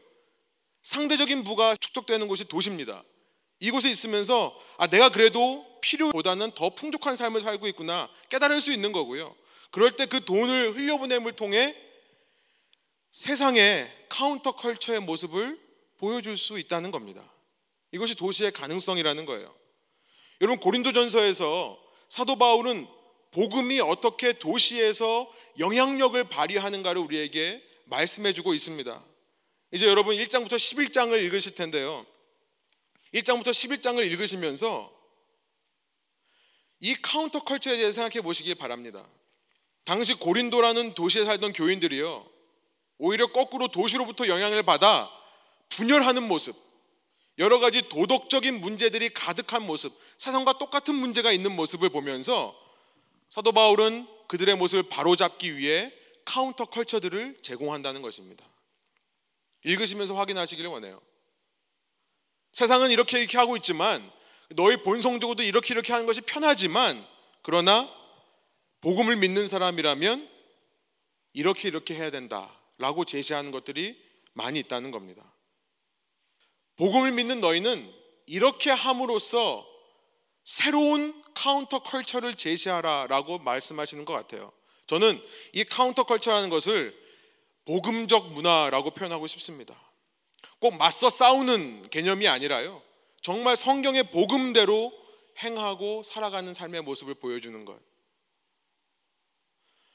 [0.85, 3.03] 상대적인 부가 축적되는 곳이 도시입니다.
[3.59, 9.35] 이곳에 있으면서, 아, 내가 그래도 필요보다는 더 풍족한 삶을 살고 있구나 깨달을 수 있는 거고요.
[9.71, 11.75] 그럴 때 그 돈을 흘려보냄을 통해
[13.11, 15.59] 세상의 counter culture의 모습을
[15.97, 17.33] 보여줄 수 있다는 겁니다.
[17.91, 19.55] 이것이 도시의 가능성이라는 거예요.
[20.41, 22.87] 여러분 고린도전서에서 사도 바울은
[23.31, 29.14] 복음이 어떻게 도시에서 영향력을 발휘하는가를 우리에게 말씀해 주고 있습니다.
[29.75, 32.05] 이제 여러분 1장부터 11장을 읽으실 텐데요.
[33.13, 34.89] 1장부터 11장을 읽으시면서
[36.79, 39.05] 이 counter culture에 대해 생각해 보시기 바랍니다.
[39.83, 42.25] 당시 고린도라는 도시에 살던 교인들이요.
[42.99, 45.11] 오히려 거꾸로 도시로부터 영향을 받아
[45.67, 46.55] 분열하는 모습,
[47.37, 52.57] 여러 가지 도덕적인 문제들이 가득한 모습, 세상과 똑같은 문제가 있는 모습을 보면서
[53.27, 55.91] 사도 바울은 그들의 모습을 바로잡기 위해
[56.23, 58.54] counter culture들을 제공한다는 것입니다.
[59.65, 61.01] 읽으시면서 확인하시기를 원해요.
[62.51, 64.09] 세상은 이렇게 이렇게 하고 있지만
[64.49, 67.05] 너희 본성적으로도 이렇게 이렇게 하는 것이 편하지만
[67.41, 67.91] 그러나
[68.81, 70.29] 복음을 믿는 사람이라면
[71.33, 74.01] 이렇게 이렇게 해야 된다라고 제시하는 것들이
[74.33, 75.23] 많이 있다는 겁니다.
[76.77, 77.91] 복음을 믿는 너희는
[78.27, 79.65] 이렇게 함으로써
[80.43, 84.51] 새로운 counter culture를 제시하라라고 말씀하시는 것 같아요.
[84.87, 85.19] 저는
[85.53, 87.04] 이 counter culture라는 것을
[87.65, 89.75] 복음적 문화라고 표현하고 싶습니다.
[90.59, 92.81] 꼭 맞서 싸우는 개념이 아니라요.
[93.21, 94.93] 정말 성경의 복음대로
[95.43, 97.79] 행하고 살아가는 삶의 모습을 보여주는 것.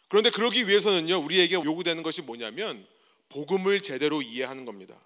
[0.08, 2.86] 그런데 그러기 위해서는요, 우리에게 요구되는 것이 뭐냐면
[3.28, 5.00] 복음을 제대로 이해하는 겁니다.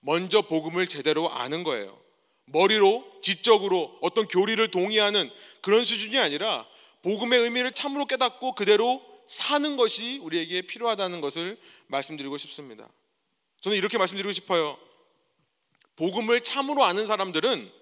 [0.00, 2.00] 먼저 복음을 제대로 아는 거예요.
[2.46, 6.66] 머리로 지적으로 어떤 교리를 동의하는 그런 수준이 아니라
[7.02, 12.88] 복음의 의미를 참으로 깨닫고 그대로 사는 것이 우리에게 필요하다는 것을 말씀드리고 싶습니다.
[13.60, 14.78] 저는 이렇게 말씀드리고 싶어요.
[15.96, 17.72] 복음을 참으로 아는 사람들은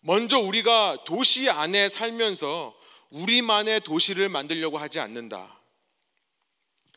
[0.00, 2.76] 먼저 우리가 도시 안에 살면서
[3.10, 5.58] 우리만의 도시를 만들려고 하지 않는다.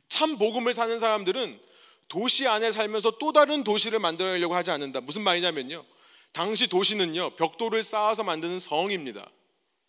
[0.09, 1.59] 참 복음을 사는 사람들은
[2.07, 4.99] 도시 안에 살면서 또 다른 도시를 만들려고 하지 않는다.
[5.01, 5.85] 무슨 말이냐면요.
[6.33, 9.29] 당시 도시는요, 벽돌을 쌓아서 만드는 성입니다.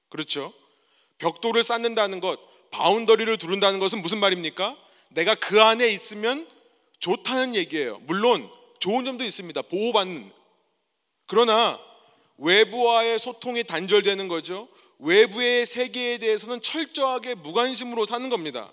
[0.08, 0.52] 그렇죠?
[1.18, 2.38] 벽돌을 쌓는다는 것,
[2.72, 4.76] 바운더리를 두른다는 것은 무슨 말입니까?
[5.10, 6.48] 내가 그 안에 있으면
[6.98, 8.00] 좋다는 얘기예요.
[8.04, 9.62] 물론 좋은 점도 있습니다.
[9.62, 10.32] 보호받는.
[11.26, 11.78] 그러나
[12.38, 14.68] 외부와의 소통이 단절되는 거죠.
[14.98, 18.72] 외부의 세계에 대해서는 철저하게 무관심으로 사는 겁니다.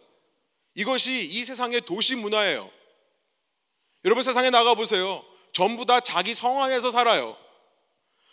[0.76, 2.70] 이것이 이 세상의 도시 문화예요.
[4.06, 5.24] 여러분 세상에 나가 보세요.
[5.52, 7.36] 전부 다 자기 성 안에서 살아요.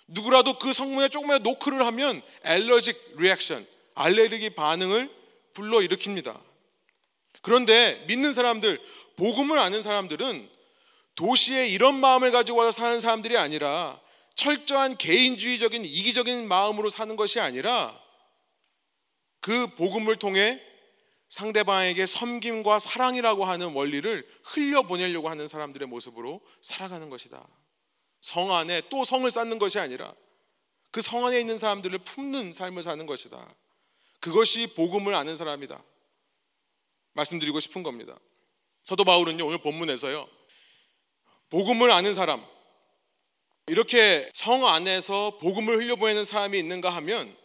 [0.06, 5.10] 누구라도 그 성문에 조금만 노크를 하면 알러직 리액션, 알레르기 반응을
[5.56, 6.38] 불러 일으킵니다.
[7.40, 8.78] 그런데 믿는 사람들,
[9.16, 10.50] 복음을 아는 사람들은
[11.14, 13.98] 도시에 이런 마음을 가지고 와서 사는 사람들이 아니라
[14.34, 17.98] 철저한 개인주의적인 이기적인 마음으로 사는 것이 아니라
[19.40, 20.60] 그 복음을 통해
[21.30, 27.48] 상대방에게 섬김과 사랑이라고 하는 원리를 흘려보내려고 하는 사람들의 모습으로 살아가는 것이다.
[28.20, 30.12] 성 안에 또 성을 쌓는 것이 아니라
[30.90, 33.54] 그 성 안에 있는 사람들을 품는 삶을 사는 것이다.
[34.20, 35.82] 그것이 복음을 아는 사람이다.
[37.12, 38.18] 말씀드리고 싶은 겁니다.
[38.84, 40.28] 사도 바울은요, 오늘 본문에서요,
[41.50, 42.44] 복음을 아는 사람,
[43.68, 47.36] 이렇게 성 안에서 복음을 흘려보내는 사람이 있는가 하면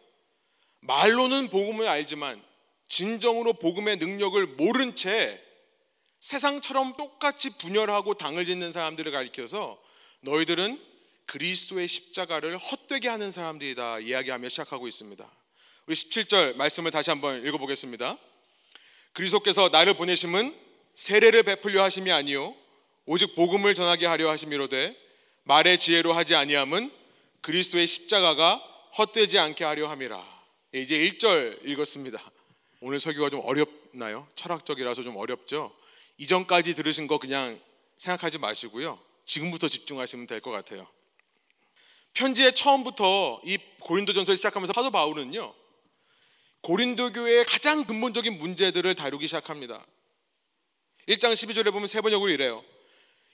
[0.82, 2.44] 말로는 복음을 알지만
[2.88, 5.42] 진정으로 복음의 능력을 모른 채
[6.20, 9.82] 세상처럼 똑같이 분열하고 당을 짓는 사람들을 가리켜서
[10.22, 10.80] 너희들은
[11.26, 15.41] 그리스도의 십자가를 헛되게 하는 사람들이다 이야기하며 시작하고 있습니다.
[15.92, 18.18] 우리 17절 말씀을 다시 한번 읽어보겠습니다.
[19.12, 20.56] 그리스도께서 나를 보내심은
[20.94, 22.56] 세례를 베풀려 하심이 아니요
[23.06, 24.96] 오직 복음을 전하게 하려 하심이로되
[25.44, 26.90] 말의 지혜로 하지 아니함은
[27.42, 28.56] 그리스도의 십자가가
[28.98, 30.26] 헛되지 않게 하려 함이라.
[30.72, 32.24] 이제 1절 읽었습니다.
[32.80, 34.30] 오늘 설교가 좀 어렵나요?
[34.36, 35.76] 철학적이라서 좀 어렵죠.
[36.18, 37.60] 이전까지 들으신 거 그냥
[37.98, 38.98] 생각하지 마시고요.
[39.26, 40.88] 지금부터 집중하시면 될 것 같아요.
[42.14, 45.56] 편지의 처음부터 이 고린도전서를 시작하면서 사도 바울은요.
[46.62, 49.84] 고린도 교회의 가장 근본적인 문제들을 다루기 시작합니다.
[51.08, 52.64] 1장 12절에 보면 세 번역으로 이래요.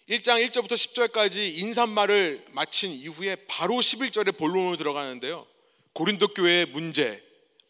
[0.10, 5.46] 1장 1절부터 10절까지 인사말을 마친 이후에 바로 11절에 본론으로 들어가는데요.
[5.92, 7.22] 고린도 교회의 문제,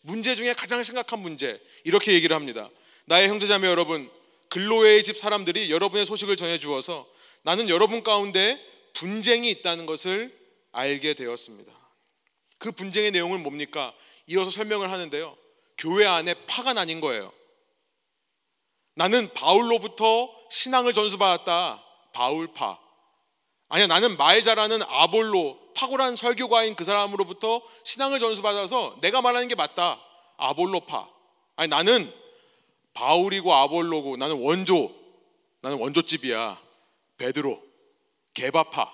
[0.02, 2.70] 문제 중에 가장 심각한 문제 이렇게 얘기를 합니다.
[3.06, 4.12] 나의 형제자매 여러분,
[4.50, 7.08] 글로웨의 집 사람들이 여러분의 소식을 전해 주어서
[7.42, 10.38] 나는 여러분 가운데 분쟁이 있다는 것을
[10.72, 11.74] 알게 되었습니다.
[12.60, 13.96] 그 분쟁의 내용은 뭡니까?
[14.28, 15.36] 이어서 설명을 하는데요.
[15.78, 17.32] 교회 안에 파가 나뉜 거예요.
[18.96, 21.84] 나는 바울로부터 신앙을 전수받았다.
[22.14, 22.80] 바울파.
[23.70, 30.02] 아니야, 나는 말 잘하는 아볼로, 탁월한 설교가인 그 사람으로부터 신앙을 전수받아서 내가 말하는 게 맞다.
[30.38, 31.08] 아볼로파.
[31.58, 32.12] 아니, 나는
[32.94, 34.92] 바울이고 아볼로고, 나는 원조,
[35.62, 36.60] 나는 원조집이야.
[37.18, 37.62] 베드로,
[38.34, 38.92] 개바파.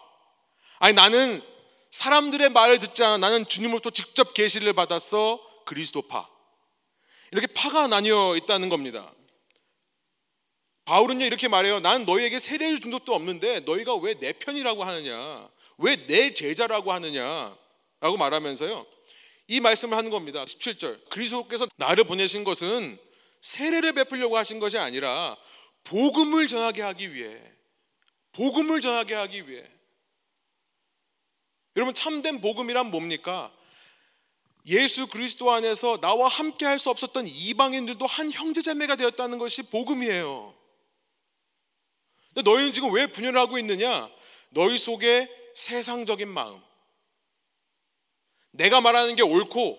[0.79, 1.41] 아니, 나는
[1.91, 3.17] 사람들의 말을 듣지 않아.
[3.19, 5.39] 나는 주님으로부터 직접 계시를 받았어.
[5.65, 6.32] 그리스도파.
[7.33, 9.11] 이렇게 파가 나뉘어 있다는 겁니다.
[10.85, 11.79] 바울은요 이렇게 말해요.
[11.79, 15.49] 난 너희에게 세례를 준 적도 없는데 너희가 왜 내 편이라고 하느냐?
[15.79, 17.57] 왜 내 제자라고 하느냐?
[18.01, 18.85] 라고 말하면서요.
[19.47, 20.45] 이 말씀을 하는 겁니다.
[20.45, 21.09] 17절.
[21.09, 22.99] 그리스도께서 나를 보내신 것은
[23.41, 25.35] 세례를 베풀려고 하신 것이 아니라
[25.85, 27.41] 복음을 전하게 하기 위해
[28.33, 29.67] 복음을 전하게 하기 위해
[31.75, 33.51] 여러분 참된 복음이란 뭡니까?
[34.65, 40.53] 예수 그리스도 안에서 나와 함께 할 수 없었던 이방인들도 한 형제자매가 되었다는 것이 복음이에요.
[42.33, 44.09] 근데 너희는 지금 왜 분열을 하고 있느냐?
[44.49, 46.61] 너희 속에 세상적인 마음.
[48.51, 49.77] 내가 말하는 게 옳고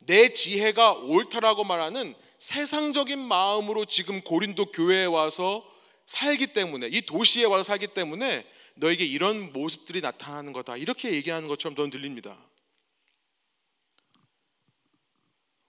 [0.00, 5.64] 내 지혜가 옳다라고 말하는 세상적인 마음으로 지금 고린도 교회에 와서
[6.06, 10.76] 살기 때문에 이 도시에 와서 살기 때문에 너에게 이런 모습들이 나타나는 거다.
[10.76, 12.36] 이렇게 얘기하는 것처럼 저는 들립니다.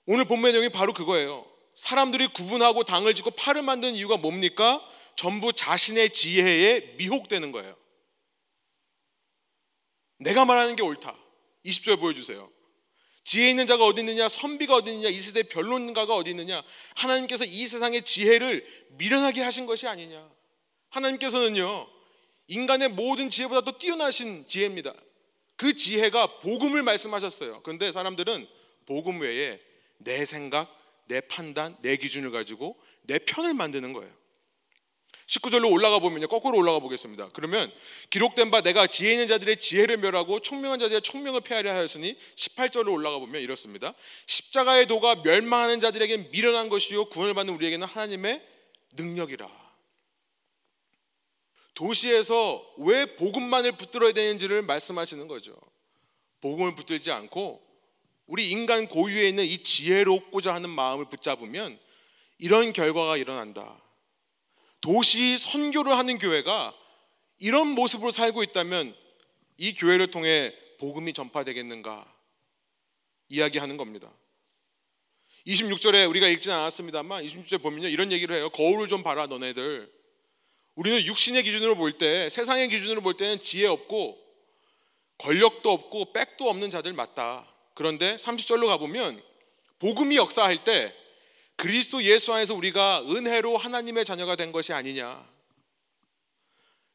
[0.05, 1.45] 오늘 본문의 내용이 바로 그거예요.
[1.75, 4.81] 사람들이 구분하고 당을 짓고 팔을 만드는 이유가 뭡니까?
[5.15, 7.75] 전부 자신의 지혜에 미혹되는 거예요.
[10.17, 11.17] 내가 말하는 게 옳다.
[11.65, 12.49] 20절 보여주세요.
[13.23, 14.27] 지혜 있는 자가 어디 있느냐?
[14.27, 15.09] 선비가 어디 있느냐?
[15.09, 16.61] 이 세대 변론가가 어디 있느냐?
[16.95, 18.65] 하나님께서 이 세상의 지혜를
[18.97, 20.29] 미련하게 하신 것이 아니냐?
[20.89, 21.87] 하나님께서는요,
[22.47, 24.93] 인간의 모든 지혜보다 도 뛰어나신 지혜입니다.
[25.55, 27.61] 그 지혜가 복음을 말씀하셨어요.
[27.63, 28.47] 그런데 사람들은
[28.85, 29.59] 복음 외에
[30.03, 30.75] 내 생각,
[31.05, 34.11] 내 판단, 내 기준을 가지고 내 편을 만드는 거예요.
[35.27, 36.27] 19절로 올라가 보면요.
[36.27, 37.29] 거꾸로 올라가 보겠습니다.
[37.33, 37.71] 그러면
[38.09, 43.19] 기록된 바 내가 지혜 있는 자들의 지혜를 멸하고 총명한 자들의 총명을 폐하려 하였으니 18절로 올라가
[43.19, 43.93] 보면 이렇습니다.
[44.27, 48.41] 십자가의 도가 멸망하는 자들에게 미련한 것이요 구원을 받는 우리에게는 하나님의
[48.93, 49.63] 능력이라.
[51.73, 55.55] 도시에서 왜 복음만을 붙들어야 되는지를 말씀하시는 거죠.
[56.41, 57.72] 복음을 붙들지 않고
[58.27, 61.79] 우리 인간 고유에 있는 이 지혜롭고자 하는 마음을 붙잡으면
[62.37, 63.81] 이런 결과가 일어난다.
[64.81, 66.73] 도시 선교를 하는 교회가
[67.39, 68.95] 이런 모습으로 살고 있다면
[69.57, 72.05] 이 교회를 통해 복음이 전파되겠는가
[73.29, 74.11] 이야기하는 겁니다.
[75.47, 78.49] 26절에 우리가 읽지는 않았습니다만 26절에 보면요 이런 얘기를 해요.
[78.49, 79.91] 거울을 좀 봐라 너네들.
[80.75, 84.17] 우리는 육신의 기준으로 볼 때 세상의 기준으로 볼 때는 지혜 없고
[85.17, 87.52] 권력도 없고 백도 없는 자들 맞다.
[87.73, 89.21] 그런데 30절로 가보면
[89.79, 90.93] 복음이 역사할 때
[91.55, 95.25] 그리스도 예수 안에서 우리가 은혜로 하나님의 자녀가 된 것이 아니냐.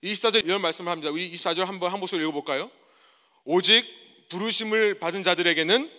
[0.02, 1.10] 24절 이런 말씀을 합니다.
[1.10, 2.70] 우리 24절 한번 한 목소리 읽어볼까요?
[3.44, 3.84] 오직
[4.28, 5.90] 부르심을 받은 자들에게는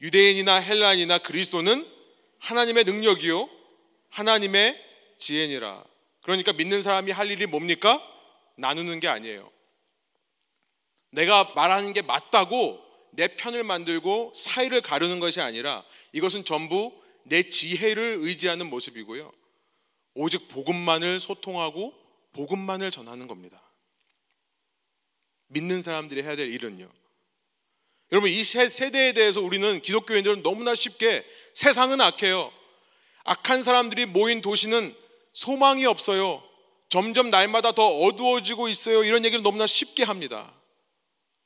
[0.00, 1.90] 유대인이나 헬라인이나 그리스도는
[2.38, 3.48] 하나님의 능력이요
[4.10, 4.80] 하나님의
[5.18, 5.84] 지혜니라.
[6.22, 8.02] 그러니까 믿는 사람이 할 일이 뭡니까?
[8.56, 9.50] 나누는 게 아니에요.
[11.10, 12.83] 내가 말하는 게 맞다고
[13.16, 16.92] 내 편을 만들고 사이를 가르는 것이 아니라 이것은 전부
[17.24, 19.32] 내 지혜를 의지하는 모습이고요.
[20.14, 21.94] 오직 복음만을 소통하고
[22.32, 23.62] 복음만을 전하는 겁니다.
[25.48, 26.88] 믿는 사람들이 해야 될 일은요.
[28.12, 32.52] 여러분 이 세대에 대해서 우리는 기독교인들은 너무나 쉽게 세상은 악해요.
[33.24, 34.94] 악한 사람들이 모인 도시는
[35.32, 36.42] 소망이 없어요.
[36.88, 39.02] 점점 날마다 더 어두워지고 있어요.
[39.02, 40.52] 이런 얘기를 너무나 쉽게 합니다.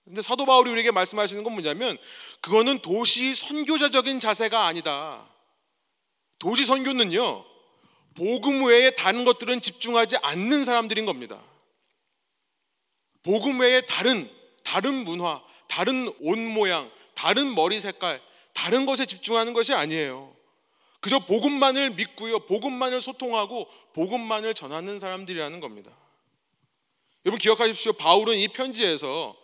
[0.08, 1.98] 근데 사도 바울이 우리에게 말씀하시는 건 뭐냐면
[2.40, 5.28] 그거는 도시 선교자적인 자세가 아니다.
[6.38, 7.44] 도시 선교는요,
[8.14, 11.42] 복음 외에 다른 것들은 집중하지 않는 사람들인 겁니다.
[13.22, 14.30] 복음 외에 다른,
[14.64, 18.22] 다른 문화, 다른 옷 모양, 다른 머리 색깔,
[18.54, 20.34] 다른 것에 집중하는 것이 아니에요.
[21.00, 25.90] 그저 복음만을 믿고요, 복음만을 소통하고 복음만을 전하는 사람들이라는 겁니다.
[27.26, 27.92] 여러분 기억하십시오.
[27.92, 29.36] 바울은 이 편지에서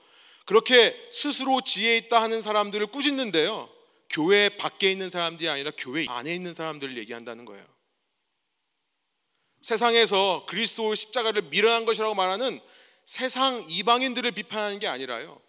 [0.45, 3.70] 그렇게 스스로 지혜 있다 하는 사람들을 꾸짖는데요.
[4.11, 7.64] 교회 밖에 있는 사람들이 아니라 교회 안에 있는 사람들을 얘기한다는 거예요.
[9.62, 12.61] 세상에서 그리스도 십자가를 밀어난 것이라고 말하는
[13.07, 15.40] 세상 이방인들을 비판하는 게 아니라요.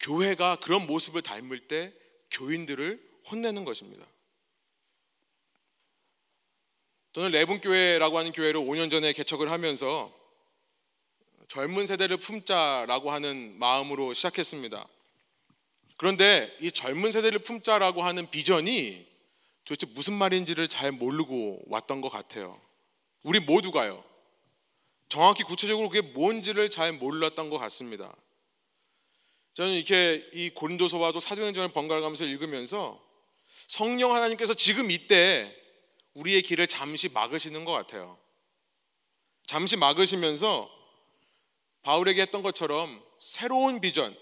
[0.00, 1.92] 교회가 그런 모습을 닮을 때
[2.30, 3.00] 교인들을
[3.30, 4.06] 혼내는 것입니다.
[7.12, 10.12] 저는 레분교회라고 하는 교회를 5년 전에 개척을 하면서
[11.52, 14.88] 젊은 세대를 품자라고 하는 마음으로 시작했습니다.
[15.98, 19.06] 그런데 이 젊은 세대를 품자라고 하는 비전이
[19.66, 22.58] 도대체 무슨 말인지를 잘 모르고 왔던 것 같아요.
[23.22, 24.02] 우리 모두가요.
[25.10, 28.16] 정확히 구체적으로 그게 뭔지를 잘 몰랐던 것 같습니다.
[29.52, 32.98] 저는 이렇게 이 고린도서와도 사도행전을 번갈아 가면서 읽으면서
[33.66, 35.54] 성령 하나님께서 지금 이때
[36.14, 38.16] 우리의 길을 잠시 막으시는 것 같아요.
[39.46, 40.81] 잠시 막으시면서
[41.82, 44.16] 바울에게 했던 것처럼 새로운 비전,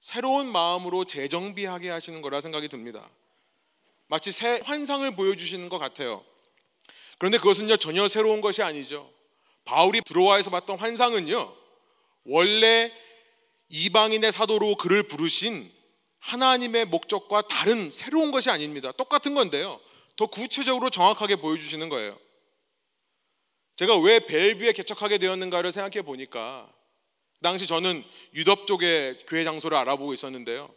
[0.00, 3.08] 새로운 마음으로 재정비하게 하시는 거라 생각이 듭니다.
[4.06, 6.24] 마치 새 환상을 보여주시는 것 같아요.
[7.18, 9.10] 그런데 그것은요 전혀 새로운 것이 아니죠.
[9.64, 11.54] 바울이 브로아에서 봤던 환상은요
[12.24, 12.92] 원래
[13.68, 15.72] 이방인의 사도로 그를 부르신
[16.18, 18.92] 하나님의 목적과 다른 새로운 것이 아닙니다.
[18.92, 19.80] 똑같은 건데요.
[20.16, 22.18] 더 구체적으로 정확하게 보여주시는 거예요.
[23.76, 26.72] 제가 왜 벨뷰에 개척하게 되었는가를 생각해 보니까
[27.42, 28.04] 당시 저는
[28.34, 30.72] 유럽 쪽의 교회 장소를 알아보고 있었는데요.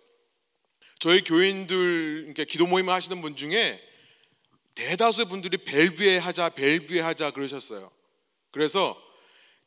[1.00, 3.82] 저희 교인들 기도 모임을 하시는 분 중에
[4.76, 7.92] 대다수의 분들이 벨뷰에 하자, 벨뷰에 하자 그러셨어요.
[8.52, 9.00] 그래서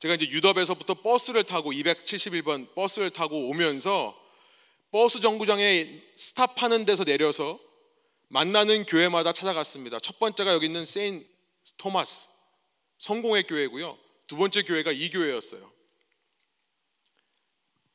[0.01, 4.19] 제가 이제 유럽에서부터 버스를 타고 271번 버스를 타고 오면서
[4.91, 7.61] 버스 정구장에 스탑하는 데서 내려서
[8.29, 10.01] 만나는 교회마다 찾아갔습니다.
[10.01, 11.27] 첫 번째가 여기 있는 세인
[11.79, 12.30] 토마스
[13.01, 13.99] 성공의 교회고요.
[14.29, 15.71] 두 번째 교회가 이 교회였어요.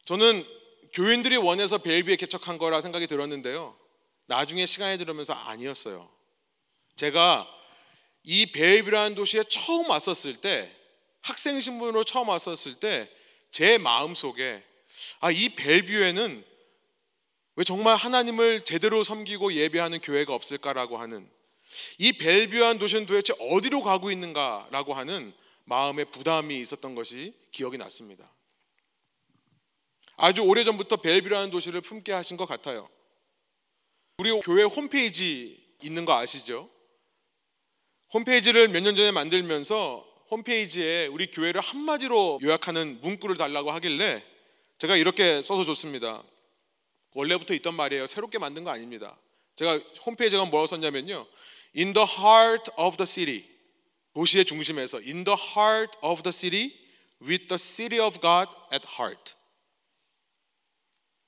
[0.04, 0.46] 저는
[0.94, 3.78] 교인들이 원해서 벨비에 개척한 거라 생각이 들었는데요.
[4.26, 6.12] 나중에 시간이 들으면서 아니었어요.
[6.96, 7.48] 제가
[8.24, 10.70] 이 벨뷰라는 도시에 처음 왔었을 때
[11.22, 13.10] 학생 신분으로 처음 왔었을 때
[13.56, 14.62] 제 마음 속에
[15.22, 16.44] 아 이 벨뷰에는
[17.56, 21.30] 왜 정말 하나님을 제대로 섬기고 예배하는 교회가 없을까라고 하는
[21.98, 25.34] 이 벨뷰한 도시는 도대체 어디로 가고 있는가라고 하는
[25.66, 28.32] 마음의 부담이 있었던 것이 기억이 났습니다.
[30.18, 32.88] 아주 오래전부터 벨뷰라는 도시를 품게 하신 것 같아요.
[34.18, 36.70] 우리 교회 홈페이지 있는 거 아시죠?
[38.14, 44.24] 홈페이지를 몇 년 전에 만들면서 홈페이지에 우리 교회를 한마디로 요약하는 문구를 달라고 하길래
[44.78, 46.24] 제가 이렇게 써서 줬습니다.
[47.14, 48.08] 원래부터 있던 말이에요.
[48.08, 49.18] 새롭게 만든 거 아닙니다.
[49.56, 51.26] 제가 홈페이지가 뭐라고 썼냐면요.
[51.76, 53.46] In the heart of the city.
[54.14, 56.74] 도시의 중심에서 In the heart of the city
[57.22, 59.34] with the city of God at heart.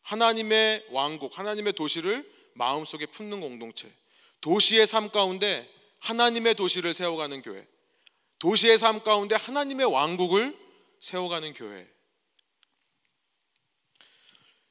[0.03, 3.91] 하나님의 왕국, 하나님의 도시를 마음속에 품는 공동체.
[4.41, 5.69] 도시의 삶 가운데
[5.99, 7.67] 하나님의 도시를 세워가는 교회.
[8.39, 10.57] 도시의 삶 가운데 하나님의 왕국을
[10.99, 11.87] 세워가는 교회.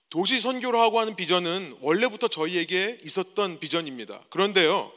[0.09, 4.25] 도시 선교라고 하는 비전은 원래부터 저희에게 있었던 비전입니다.
[4.31, 4.93] 그런데요,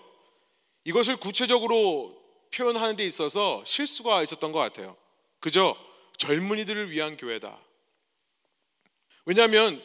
[0.86, 2.18] 이것을 구체적으로
[2.54, 4.98] 표현하는 데 있어서 실수가 있었던 것 같아요.
[5.40, 5.78] 그저
[6.18, 7.60] 젊은이들을 위한 교회다.
[9.26, 9.82] 왜냐하면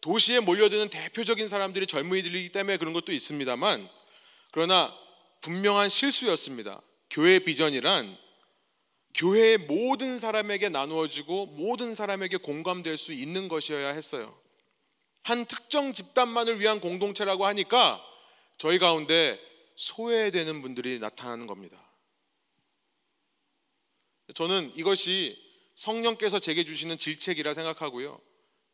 [0.00, 3.88] 도시에 몰려드는 대표적인 사람들이 젊은이들이기 때문에 그런 것도 있습니다만
[4.52, 4.96] 그러나
[5.42, 6.80] 분명한 실수였습니다.
[7.10, 8.16] 교회 비전이란
[9.14, 14.38] 교회의 모든 사람에게 나누어지고 모든 사람에게 공감될 수 있는 것이어야 했어요.
[15.22, 18.02] 한 특정 집단만을 위한 공동체라고 하니까
[18.56, 19.40] 저희 가운데
[19.80, 21.82] 소외되는 분들이 나타나는 겁니다.
[24.34, 25.38] 저는 이것이
[25.74, 28.20] 성령께서 제게 주시는 질책이라 생각하고요.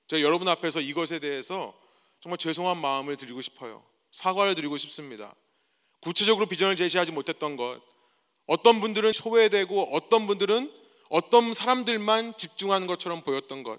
[0.08, 1.78] 제가 여러분 앞에서 이것에 대해서
[2.20, 3.86] 정말 죄송한 마음을 드리고 싶어요.
[4.10, 5.32] 사과를 드리고 싶습니다.
[6.00, 7.80] 구체적으로 비전을 제시하지 못했던 것,
[8.46, 10.72] 어떤 분들은 소외되고 어떤 분들은
[11.08, 13.78] 어떤 사람들만 집중하는 것처럼 보였던 것.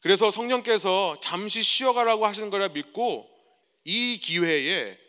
[0.00, 3.28] 그래서 성령께서 잠시 쉬어가라고 하시는 거라 믿고
[3.82, 5.07] 이 기회에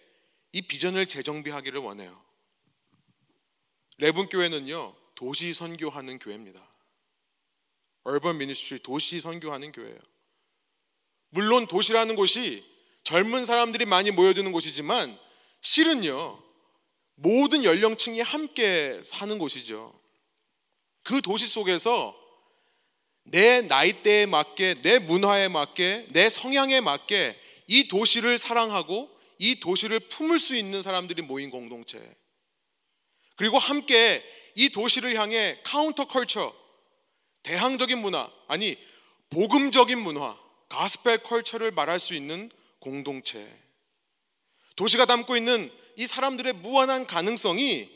[0.51, 2.19] 이 비전을 재정비하기를 원해요.
[3.97, 6.65] 레븐 교회는요 도시 선교하는 교회입니다.
[8.03, 9.99] urban ministry 도시 선교하는 교회예요.
[11.29, 12.63] 물론 도시라는 곳이
[13.03, 15.17] 젊은 사람들이 많이 모여드는 곳이지만
[15.61, 16.41] 실은요
[17.15, 19.99] 모든 연령층이 함께 사는 곳이죠.
[21.03, 22.15] 그 도시 속에서
[23.23, 29.09] 내 나이대에 맞게, 내 문화에 맞게, 내 성향에 맞게 이 도시를 사랑하고
[29.39, 31.99] 이 도시를 품을 수 있는 사람들이 모인 공동체.
[33.35, 34.23] 그리고 함께
[34.55, 36.53] 이 도시를 향해 counter culture,
[37.43, 38.77] 대항적인 문화, 아니,
[39.29, 40.37] 복음적인 문화,
[40.67, 43.47] gospel culture를 말할 수 있는 공동체.
[44.75, 47.89] 도시가 담고 있는 이 사람들의 무한한 가능성이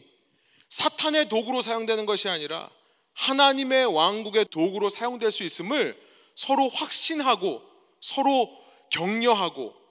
[0.70, 2.70] 사탄의 도구로 사용되는 것이 아니라
[3.14, 6.02] 하나님의 왕국의 도구로 사용될 수 있음을
[6.36, 7.62] 서로 확신하고
[8.02, 8.50] 서로
[8.89, 9.82] 격려하고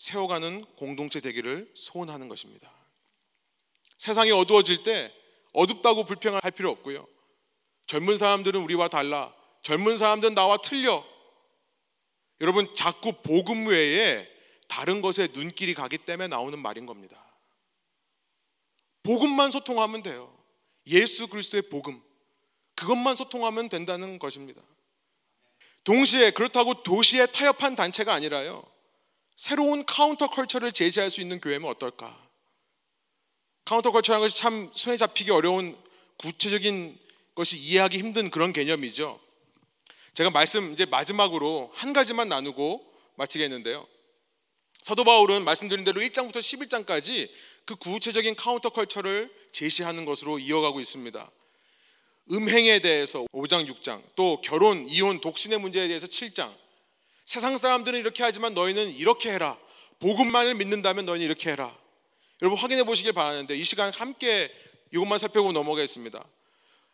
[0.00, 2.72] 세워가는 공동체 되기를 소원하는 것입니다.
[3.98, 5.12] 세상이 어두워질 때
[5.52, 7.06] 어둡다고 불평할 필요 없고요.
[7.86, 9.34] 젊은 사람들은 우리와 달라.
[9.62, 11.04] 젊은 사람들은 나와 틀려.
[12.40, 14.26] 여러분 자꾸 복음 외에
[14.68, 17.22] 다른 것에 눈길이 가기 때문에 나오는 말인 겁니다.
[19.02, 20.34] 복음만 소통하면 돼요.
[20.86, 22.02] 예수 그리스도의 복음.
[22.74, 24.62] 그것만 소통하면 된다는 것입니다.
[25.84, 28.64] 동시에 그렇다고 도시에 타협한 단체가 아니라요.
[29.40, 32.14] 새로운 counter culture를 제시할 수 있는 교회면 어떨까?
[33.64, 35.78] counter culture라는 것이 참 손에 잡히기 어려운
[36.18, 36.98] 구체적인
[37.34, 39.18] 것이 이해하기 힘든 그런 개념이죠.
[40.12, 42.84] 제가 말씀 이제 마지막으로 한 가지만 나누고
[43.14, 43.88] 마치겠는데요.
[44.82, 47.30] 사도 바울은 말씀드린 대로 1장부터 11장까지
[47.64, 51.30] 그 구체적인 counter culture를 제시하는 것으로 이어가고 있습니다.
[52.32, 56.59] 음행에 대해서 5장, 6장, 또 결혼, 이혼, 독신의 문제에 대해서 7장.
[57.30, 59.56] 세상 사람들은 이렇게 하지만 너희는 이렇게 해라.
[60.00, 61.72] 복음만을 믿는다면 너희는 이렇게 해라.
[62.42, 64.52] 여러분 확인해 보시길 바라는데 이 시간 함께
[64.92, 66.24] 이것만 살펴보고 넘어가겠습니다.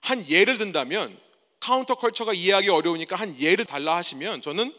[0.03, 1.19] 한 예를 든다면
[1.59, 4.75] counter culture가 이해하기 어려우니까 한 예를 달라 하시면 저는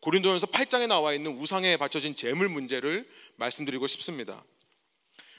[0.00, 4.42] 고린도전서 8장에 나와 있는 우상에 바쳐진 재물 문제를 말씀드리고 싶습니다.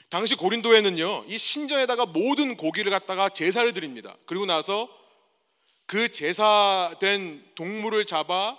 [0.08, 4.16] 당시 고린도에는요, 이 신전에다가 모든 고기를 갖다가 제사를 드립니다.
[4.24, 4.88] 그리고 나서
[5.84, 8.56] 그 제사된 동물을 잡아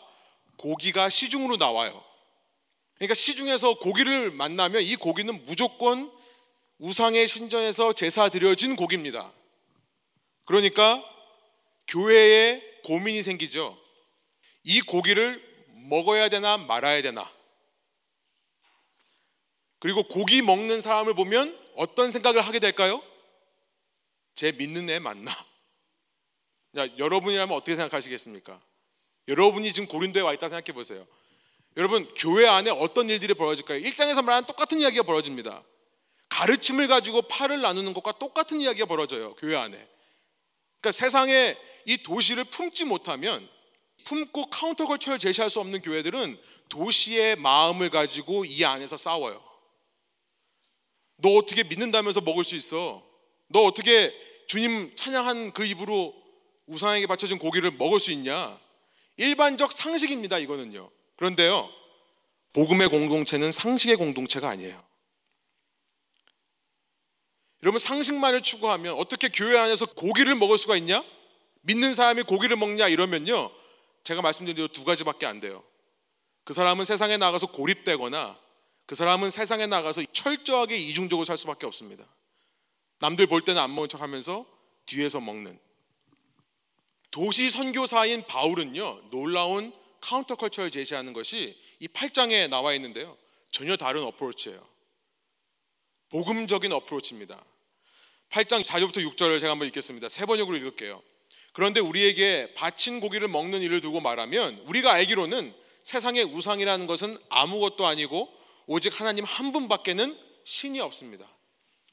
[0.59, 2.03] 고기가 시중으로 나와요.
[2.95, 6.11] 그러니까 시중에서 고기를 만나면 이 고기는 무조건
[6.79, 9.31] 우상의 신전에서 제사 드려진 고기입니다.
[10.43, 11.03] 그러니까
[11.87, 13.77] 교회에 고민이 생기죠.
[14.63, 15.41] 이 고기를
[15.87, 17.29] 먹어야 되나 말아야 되나.
[19.79, 23.01] 그리고 고기 먹는 사람을 보면 어떤 생각을 하게 될까요?
[24.35, 25.31] 제 믿는 애 맞나?
[26.77, 28.68] 야, 여러분이라면 어떻게 생각하시겠습니까?
[29.29, 31.05] 여러분이 지금 고린도에 와 있다 생각해 보세요.
[31.77, 33.77] 여러분 교회 안에 어떤 일들이 벌어질까요?
[33.77, 35.63] 일장에서 말하는 똑같은 이야기가 벌어집니다.
[36.29, 39.35] 가르침을 가지고 팔을 나누는 것과 똑같은 이야기가 벌어져요.
[39.35, 39.77] 교회 안에.
[40.81, 41.55] 그러니까 세상에
[41.85, 43.47] 이 도시를 품지 못하면
[44.05, 49.43] 품고 카운터컬처를 제시할 수 없는 교회들은 도시의 마음을 가지고 이 안에서 싸워요.
[51.17, 53.03] 너 어떻게 믿는다면서 먹을 수 있어?
[53.47, 54.13] 너 어떻게
[54.47, 56.15] 주님 찬양한 그 입으로
[56.65, 58.59] 우상에게 바쳐진 고기를 먹을 수 있냐?
[59.19, 60.89] 일반적 상식입니다, 이거는요.
[61.17, 61.69] 그런데요,
[62.53, 64.81] 복음의 공동체는 상식의 공동체가 아니에요.
[67.61, 71.03] 여러분, 상식만을 추구하면 어떻게 교회 안에서 고기를 먹을 수가 있냐?
[71.61, 72.87] 믿는 사람이 고기를 먹냐?
[72.87, 73.51] 이러면요,
[74.05, 75.65] 제가 말씀드린 대로 두 가지밖에 안 돼요.
[76.45, 78.39] 그 사람은 세상에 나가서 고립되거나
[78.85, 82.05] 그 사람은 세상에 나가서 철저하게 이중적으로 살 수밖에 없습니다.
[82.99, 84.45] 남들 볼 때는 안 먹은 척 하면서
[84.85, 85.59] 뒤에서 먹는.
[87.11, 93.17] 도시 선교사인 바울은요, 놀라운 카운터컬처를 제시하는 것이 이 8장에 나와 있는데요.
[93.51, 94.65] 전혀 다른 어프로치예요.
[96.09, 97.43] 복음적인 어프로치입니다.
[98.29, 100.07] 8장 4절부터 6절을 제가 한번 읽겠습니다.
[100.09, 101.01] 세 번역으로 읽을게요.
[101.51, 105.53] 그런데 우리에게 바친 고기를 먹는 일을 두고 말하면 우리가 알기로는
[105.83, 108.31] 세상의 우상이라는 것은 아무것도 아니고
[108.67, 111.27] 오직 하나님 한 분밖에는 신이 없습니다.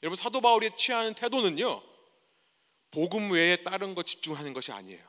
[0.03, 1.81] 여러분 사도 바울이 취하는 태도는요.
[2.97, 4.99] 복음 외에 다른 거 집중하는 것이 아니에요.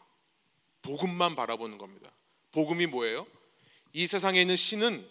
[0.83, 2.13] 복음만 바라보는 겁니다.
[2.51, 3.27] 복음이 뭐예요?
[3.95, 5.09] 이 세상에 있는 신은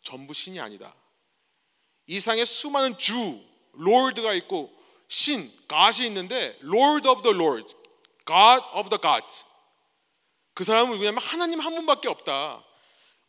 [0.00, 0.94] 전부 신이 아니다.
[2.06, 4.72] 이 세상에 수많은 주, 롤드가 있고
[5.08, 7.74] 신, God이 있는데 Lord of the Lords,
[8.24, 9.44] God of the Gods.
[10.54, 12.64] 그 사람은 누구냐면 하나님 한 분밖에 없다.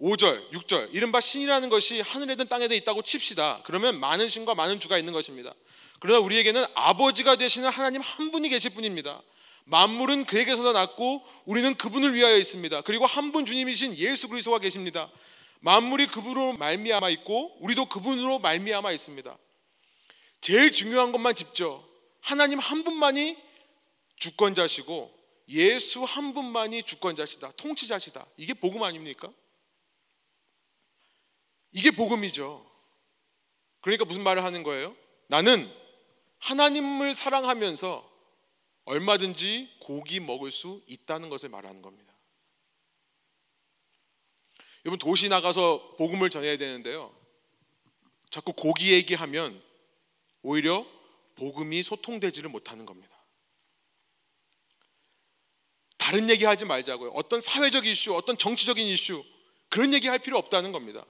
[0.01, 0.89] 5절, 6절.
[0.93, 3.61] 이른바 신이라는 것이 하늘에든 땅에든 있다고 칩시다.
[3.63, 5.53] 그러면 많은 신과 많은 주가 있는 것입니다.
[5.99, 9.21] 그러나 우리에게는 아버지가 되시는 하나님 한 분이 계실 뿐입니다.
[9.65, 12.81] 만물은 그에게서 났고 우리는 그분을 위하여 있습니다.
[12.81, 15.09] 그리고 한 분 주님이신 예수 그리스도가 계십니다.
[15.59, 19.37] 만물이 그분으로 말미암아 있고 우리도 그분으로 말미암아 있습니다.
[20.41, 21.87] 제일 중요한 것만 짚죠.
[22.21, 23.37] 하나님 한 분만이
[24.17, 25.13] 주권자시고
[25.49, 27.51] 예수 한 분만이 주권자시다.
[27.57, 28.25] 통치자시다.
[28.37, 29.29] 이게 복음 아닙니까?
[31.71, 32.69] 이게 복음이죠.
[33.81, 34.95] 그러니까 무슨 말을 하는 거예요?
[35.27, 35.71] 나는
[36.39, 38.09] 하나님을 사랑하면서
[38.85, 42.11] 얼마든지 고기 먹을 수 있다는 것을 말하는 겁니다.
[44.85, 47.15] 여러분 도시 나가서 복음을 전해야 되는데요.
[48.29, 49.61] 자꾸 고기 얘기하면
[50.41, 50.85] 오히려
[51.35, 53.15] 복음이 소통되지를 못하는 겁니다.
[55.97, 57.11] 다른 얘기 하지 말자고요.
[57.11, 59.23] 어떤 사회적 이슈, 어떤 정치적인 이슈
[59.69, 61.05] 그런 얘기 할 필요 없다는 겁니다.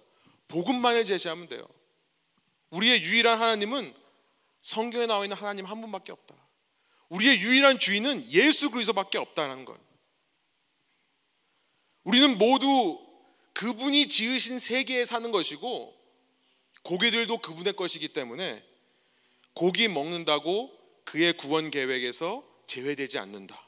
[0.51, 1.67] 복음만을 제시하면 돼요.
[2.69, 3.93] 우리의 유일한 하나님은
[4.61, 6.35] 성경에 나와 있는 하나님 한 분밖에 없다.
[7.09, 9.77] 우리의 유일한 주인은 예수 그리스도밖에 없다는 것.
[12.03, 12.99] 우리는 모두
[13.53, 15.93] 그분이 지으신 세계에 사는 것이고
[16.83, 18.63] 고기들도 그분의 것이기 때문에
[19.53, 20.71] 고기 먹는다고
[21.03, 23.61] 그의 구원 계획에서 제외되지 않는다.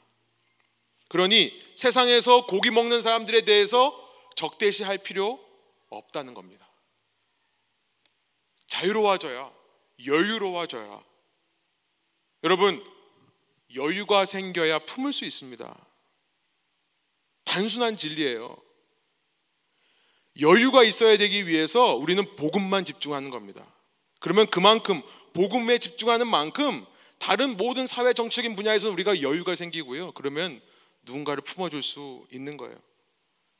[1.08, 3.94] 그러니 세상에서 고기 먹는 사람들에 대해서
[4.34, 5.38] 적대시할 필요
[5.90, 6.63] 없다는 겁니다.
[8.74, 9.52] 자유로워져야
[10.04, 11.04] 여유로워져야
[12.42, 12.84] 여러분
[13.76, 15.86] 여유가 생겨야 품을 수 있습니다.
[17.44, 18.56] 단순한 진리예요.
[20.40, 23.64] 여유가 있어야 되기 위해서 우리는 복음만 집중하는 겁니다.
[24.18, 25.02] 그러면 그만큼
[25.32, 26.84] 복음에 집중하는 만큼
[27.18, 30.12] 다른 모든 사회 정치적인 분야에서 우리가 여유가 생기고요.
[30.12, 30.60] 그러면
[31.02, 32.76] 누군가를 품어줄 수 있는 거예요.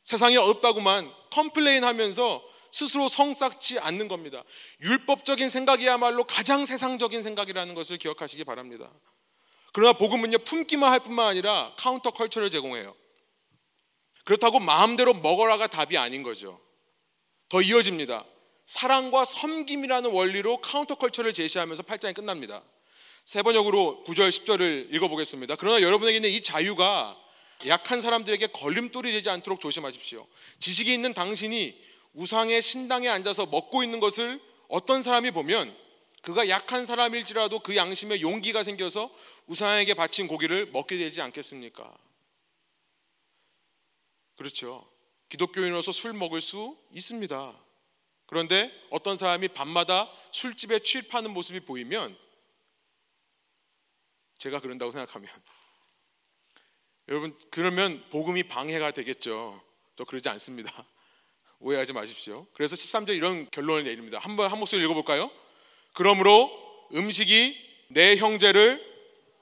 [0.03, 2.43] 세상이 어렵다고만 complain 하면서
[2.75, 4.43] 스스로 성 쌓지 않는 겁니다.
[4.83, 8.93] 율법적인 생각이야말로 가장 세상적인 생각이라는 것을 기억하시기 바랍니다.
[9.72, 12.97] 그러나 복음은요 품기만 할 뿐만 아니라 counter culture를 제공해요.
[14.25, 16.61] 그렇다고 마음대로 먹어라가 답이 아닌 거죠.
[17.49, 18.25] 더 이어집니다.
[18.66, 22.61] 사랑과 섬김이라는 원리로 counter culture를 제시하면서 8장이 끝납니다.
[23.25, 25.55] 세 번역으로 9절 10절을 읽어보겠습니다.
[25.61, 27.16] 그러나 여러분에게는 이 자유가
[27.68, 30.27] 약한 사람들에게 걸림돌이 되지 않도록 조심하십시오.
[30.59, 35.77] 지식이 있는 당신이 우상의 신당에 앉아서 먹고 있는 것을 어떤 사람이 보면
[36.23, 39.15] 그가 약한 사람일지라도 그 양심에 용기가 생겨서
[39.47, 41.95] 우상에게 바친 고기를 먹게 되지 않겠습니까?
[44.37, 44.91] 그렇죠.
[45.29, 47.61] 기독교인으로서 술 먹을 수 있습니다.
[48.27, 52.17] 그런데 어떤 사람이 밤마다 술집에 취입하는 모습이 보이면
[54.39, 55.31] 제가 그런다고 생각하면
[57.09, 59.62] 여러분 그러면 복음이 방해가 되겠죠.
[59.97, 60.87] 또 그러지 않습니다.
[61.61, 62.47] 오해하지 마십시오.
[62.53, 64.19] 그래서 13절 이런 결론을 내립니다.
[64.19, 65.31] 한번 한 목소리 읽어볼까요?
[65.93, 66.51] 그러므로
[66.93, 68.83] 음식이 내 형제를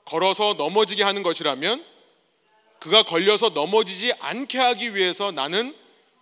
[0.05, 1.85] 걸어서 넘어지게 하는 것이라면
[2.79, 5.75] 그가 걸려서 넘어지지 않게 하기 위해서 나는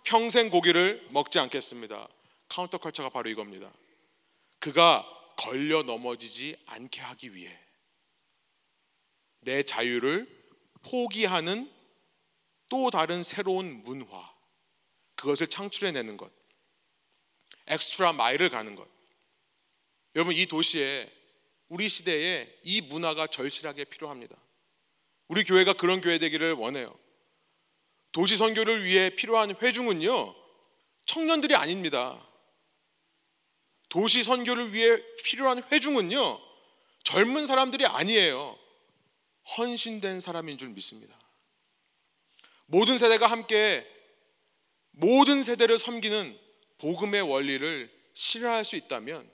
[0.04, 2.08] 평생 고기를 먹지 않겠습니다.
[2.48, 3.72] counter culture가 바로 이겁니다.
[4.58, 7.58] 그가 걸려 넘어지지 않게 하기 위해
[9.40, 10.28] 내 자유를
[10.82, 11.70] 포기하는
[12.68, 14.31] 또 다른 새로운 문화
[15.22, 16.32] 그것을 창출해내는 것
[17.68, 18.88] extra mile을 가는 것
[20.16, 21.10] 여러분 이 도시에
[21.68, 24.36] 우리 시대에 이 문화가 절실하게 필요합니다.
[25.28, 26.98] 우리 교회가 그런 교회 되기를 원해요.
[28.10, 30.34] 도시 선교를 위해 필요한 회중은요.
[31.06, 32.20] 청년들이 아닙니다.
[33.88, 36.40] 도시 선교를 위해 필요한 회중은요.
[37.04, 38.58] 젊은 사람들이 아니에요.
[39.56, 41.16] 헌신된 사람인 줄 믿습니다.
[42.66, 43.86] 모든 세대가 함께
[44.92, 46.38] 모든 세대를 섬기는
[46.78, 49.28] 복음의 원리를 실현할 수 있다면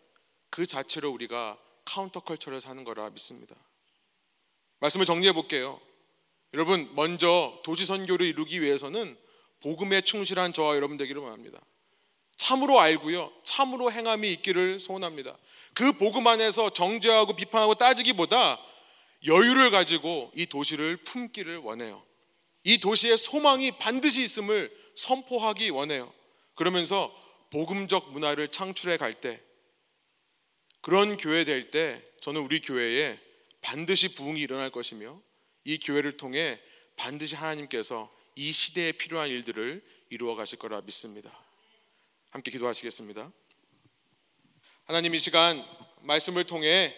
[0.51, 3.55] 그 자체로 우리가 counter culture를 사는 거라 믿습니다.
[4.81, 5.81] 말씀을 정리해 볼게요.
[6.55, 9.17] 여러분 먼저 도시 선교를 이루기 위해서는
[9.61, 11.61] 복음에 충실한 저와 여러분 되기를 원합니다.
[12.37, 13.33] 참으로 알고요.
[13.43, 15.37] 참으로 행함이 있기를 소원합니다.
[15.75, 18.61] 그 복음 안에서 정죄하고 비판하고 따지기보다
[19.27, 22.03] 여유를 가지고 이 도시를 품기를 원해요.
[22.63, 26.13] 이 도시에 소망이 반드시 있음을 선포하기 원해요.
[26.57, 27.15] 그러면서
[27.51, 29.41] 복음적 문화를 창출해 갈 때
[30.81, 33.19] 그런 교회 될 때 저는 우리 교회에
[33.61, 35.21] 반드시 부흥이 일어날 것이며
[35.65, 36.59] 이 교회를 통해
[36.97, 41.31] 반드시 하나님께서 이 시대에 필요한 일들을 이루어 가실 거라 믿습니다.
[42.31, 43.31] 함께 기도하시겠습니다.
[44.85, 45.65] 하나님 이 시간
[46.03, 46.95] 말씀을 통해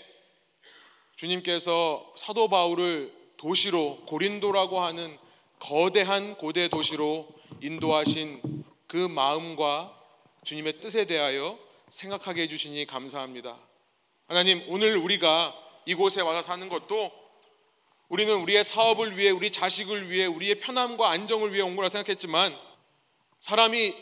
[1.16, 5.18] 주님께서 사도 바울을 도시로 고린도라고 하는
[5.58, 9.96] 거대한 고대 도시로 인도하신 그 마음과
[10.44, 11.58] 주님의 뜻에 대하여
[11.88, 13.58] 생각하게 해주시니 감사합니다.
[14.26, 15.54] 하나님, 오늘 우리가
[15.86, 17.10] 이곳에 와서 사는 것도
[18.08, 22.56] 우리는 우리의 사업을 위해, 우리 자식을 위해, 우리의 편함과 안정을 위해 온 거라 생각했지만
[23.38, 23.94] 사람이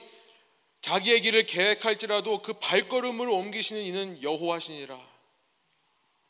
[0.80, 4.98] 자기의 길을 계획할지라도 그 발걸음을 옮기시는 이는 여호와시니라.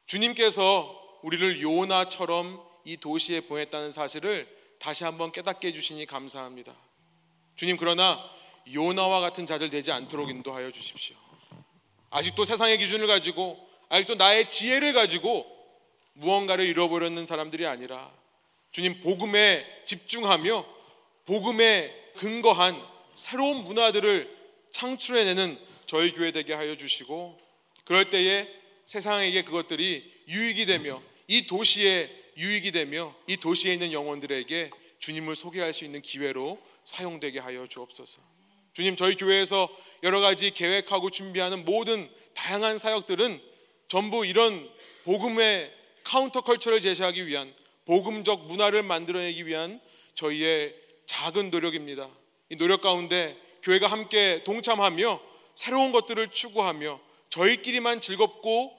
[0.07, 4.49] 주님께서 우리를 요나처럼 이 도시에 보냈다는 사실을
[4.79, 6.75] 다시 한번 깨닫게 해주시니 감사합니다.
[7.59, 8.25] 주님 그러나
[8.73, 11.17] 요나와 같은 자들 되지 않도록 인도하여 주십시오.
[12.09, 15.45] 아직도 세상의 기준을 가지고 아직도 나의 지혜를 가지고
[16.13, 18.13] 무언가를 잃어버렸는 사람들이 아니라
[18.71, 20.65] 주님 복음에 집중하며
[21.27, 22.81] 복음에 근거한
[23.15, 24.37] 새로운 문화들을
[24.71, 27.39] 창출해내는 저희 교회 되게 하여 주시고
[27.83, 28.49] 그럴 때에
[28.87, 35.85] 세상에게 그것들이 유익이 되며 이 도시에 유익이 되며 이 도시에 있는 영혼들에게 주님을 소개할 수
[35.85, 38.23] 있는 기회로 사용되게 하여 주옵소서.
[38.73, 39.69] 주님 저희 교회에서
[40.05, 43.43] 여러 가지 계획하고 준비하는 모든 다양한 사역들은
[43.89, 44.69] 전부 이런
[45.05, 45.71] 복음의
[46.05, 49.81] counter culture를 제시하기 위한 복음적 문화를 만들어내기 위한
[50.15, 50.75] 저희의
[51.07, 52.09] 작은 노력입니다.
[52.49, 55.21] 이 노력 가운데 교회가 함께 동참하며
[55.55, 58.75] 새로운 것들을 추구하며 저희끼리만 즐겁고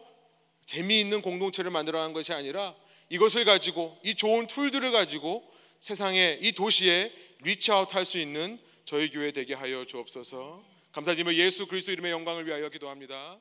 [0.65, 2.73] 재미있는 공동체를 만들어가는 것이 아니라
[3.09, 5.43] 이것을 가지고 이 좋은 tool들을 가지고
[5.79, 10.63] 세상에 이 도시에 reach out 할 수 있는 저희 교회 되게 하여 주옵소서.
[10.91, 13.39] 감사드리며 예수 그리스도 이름의 영광을 위하여 기도합니다.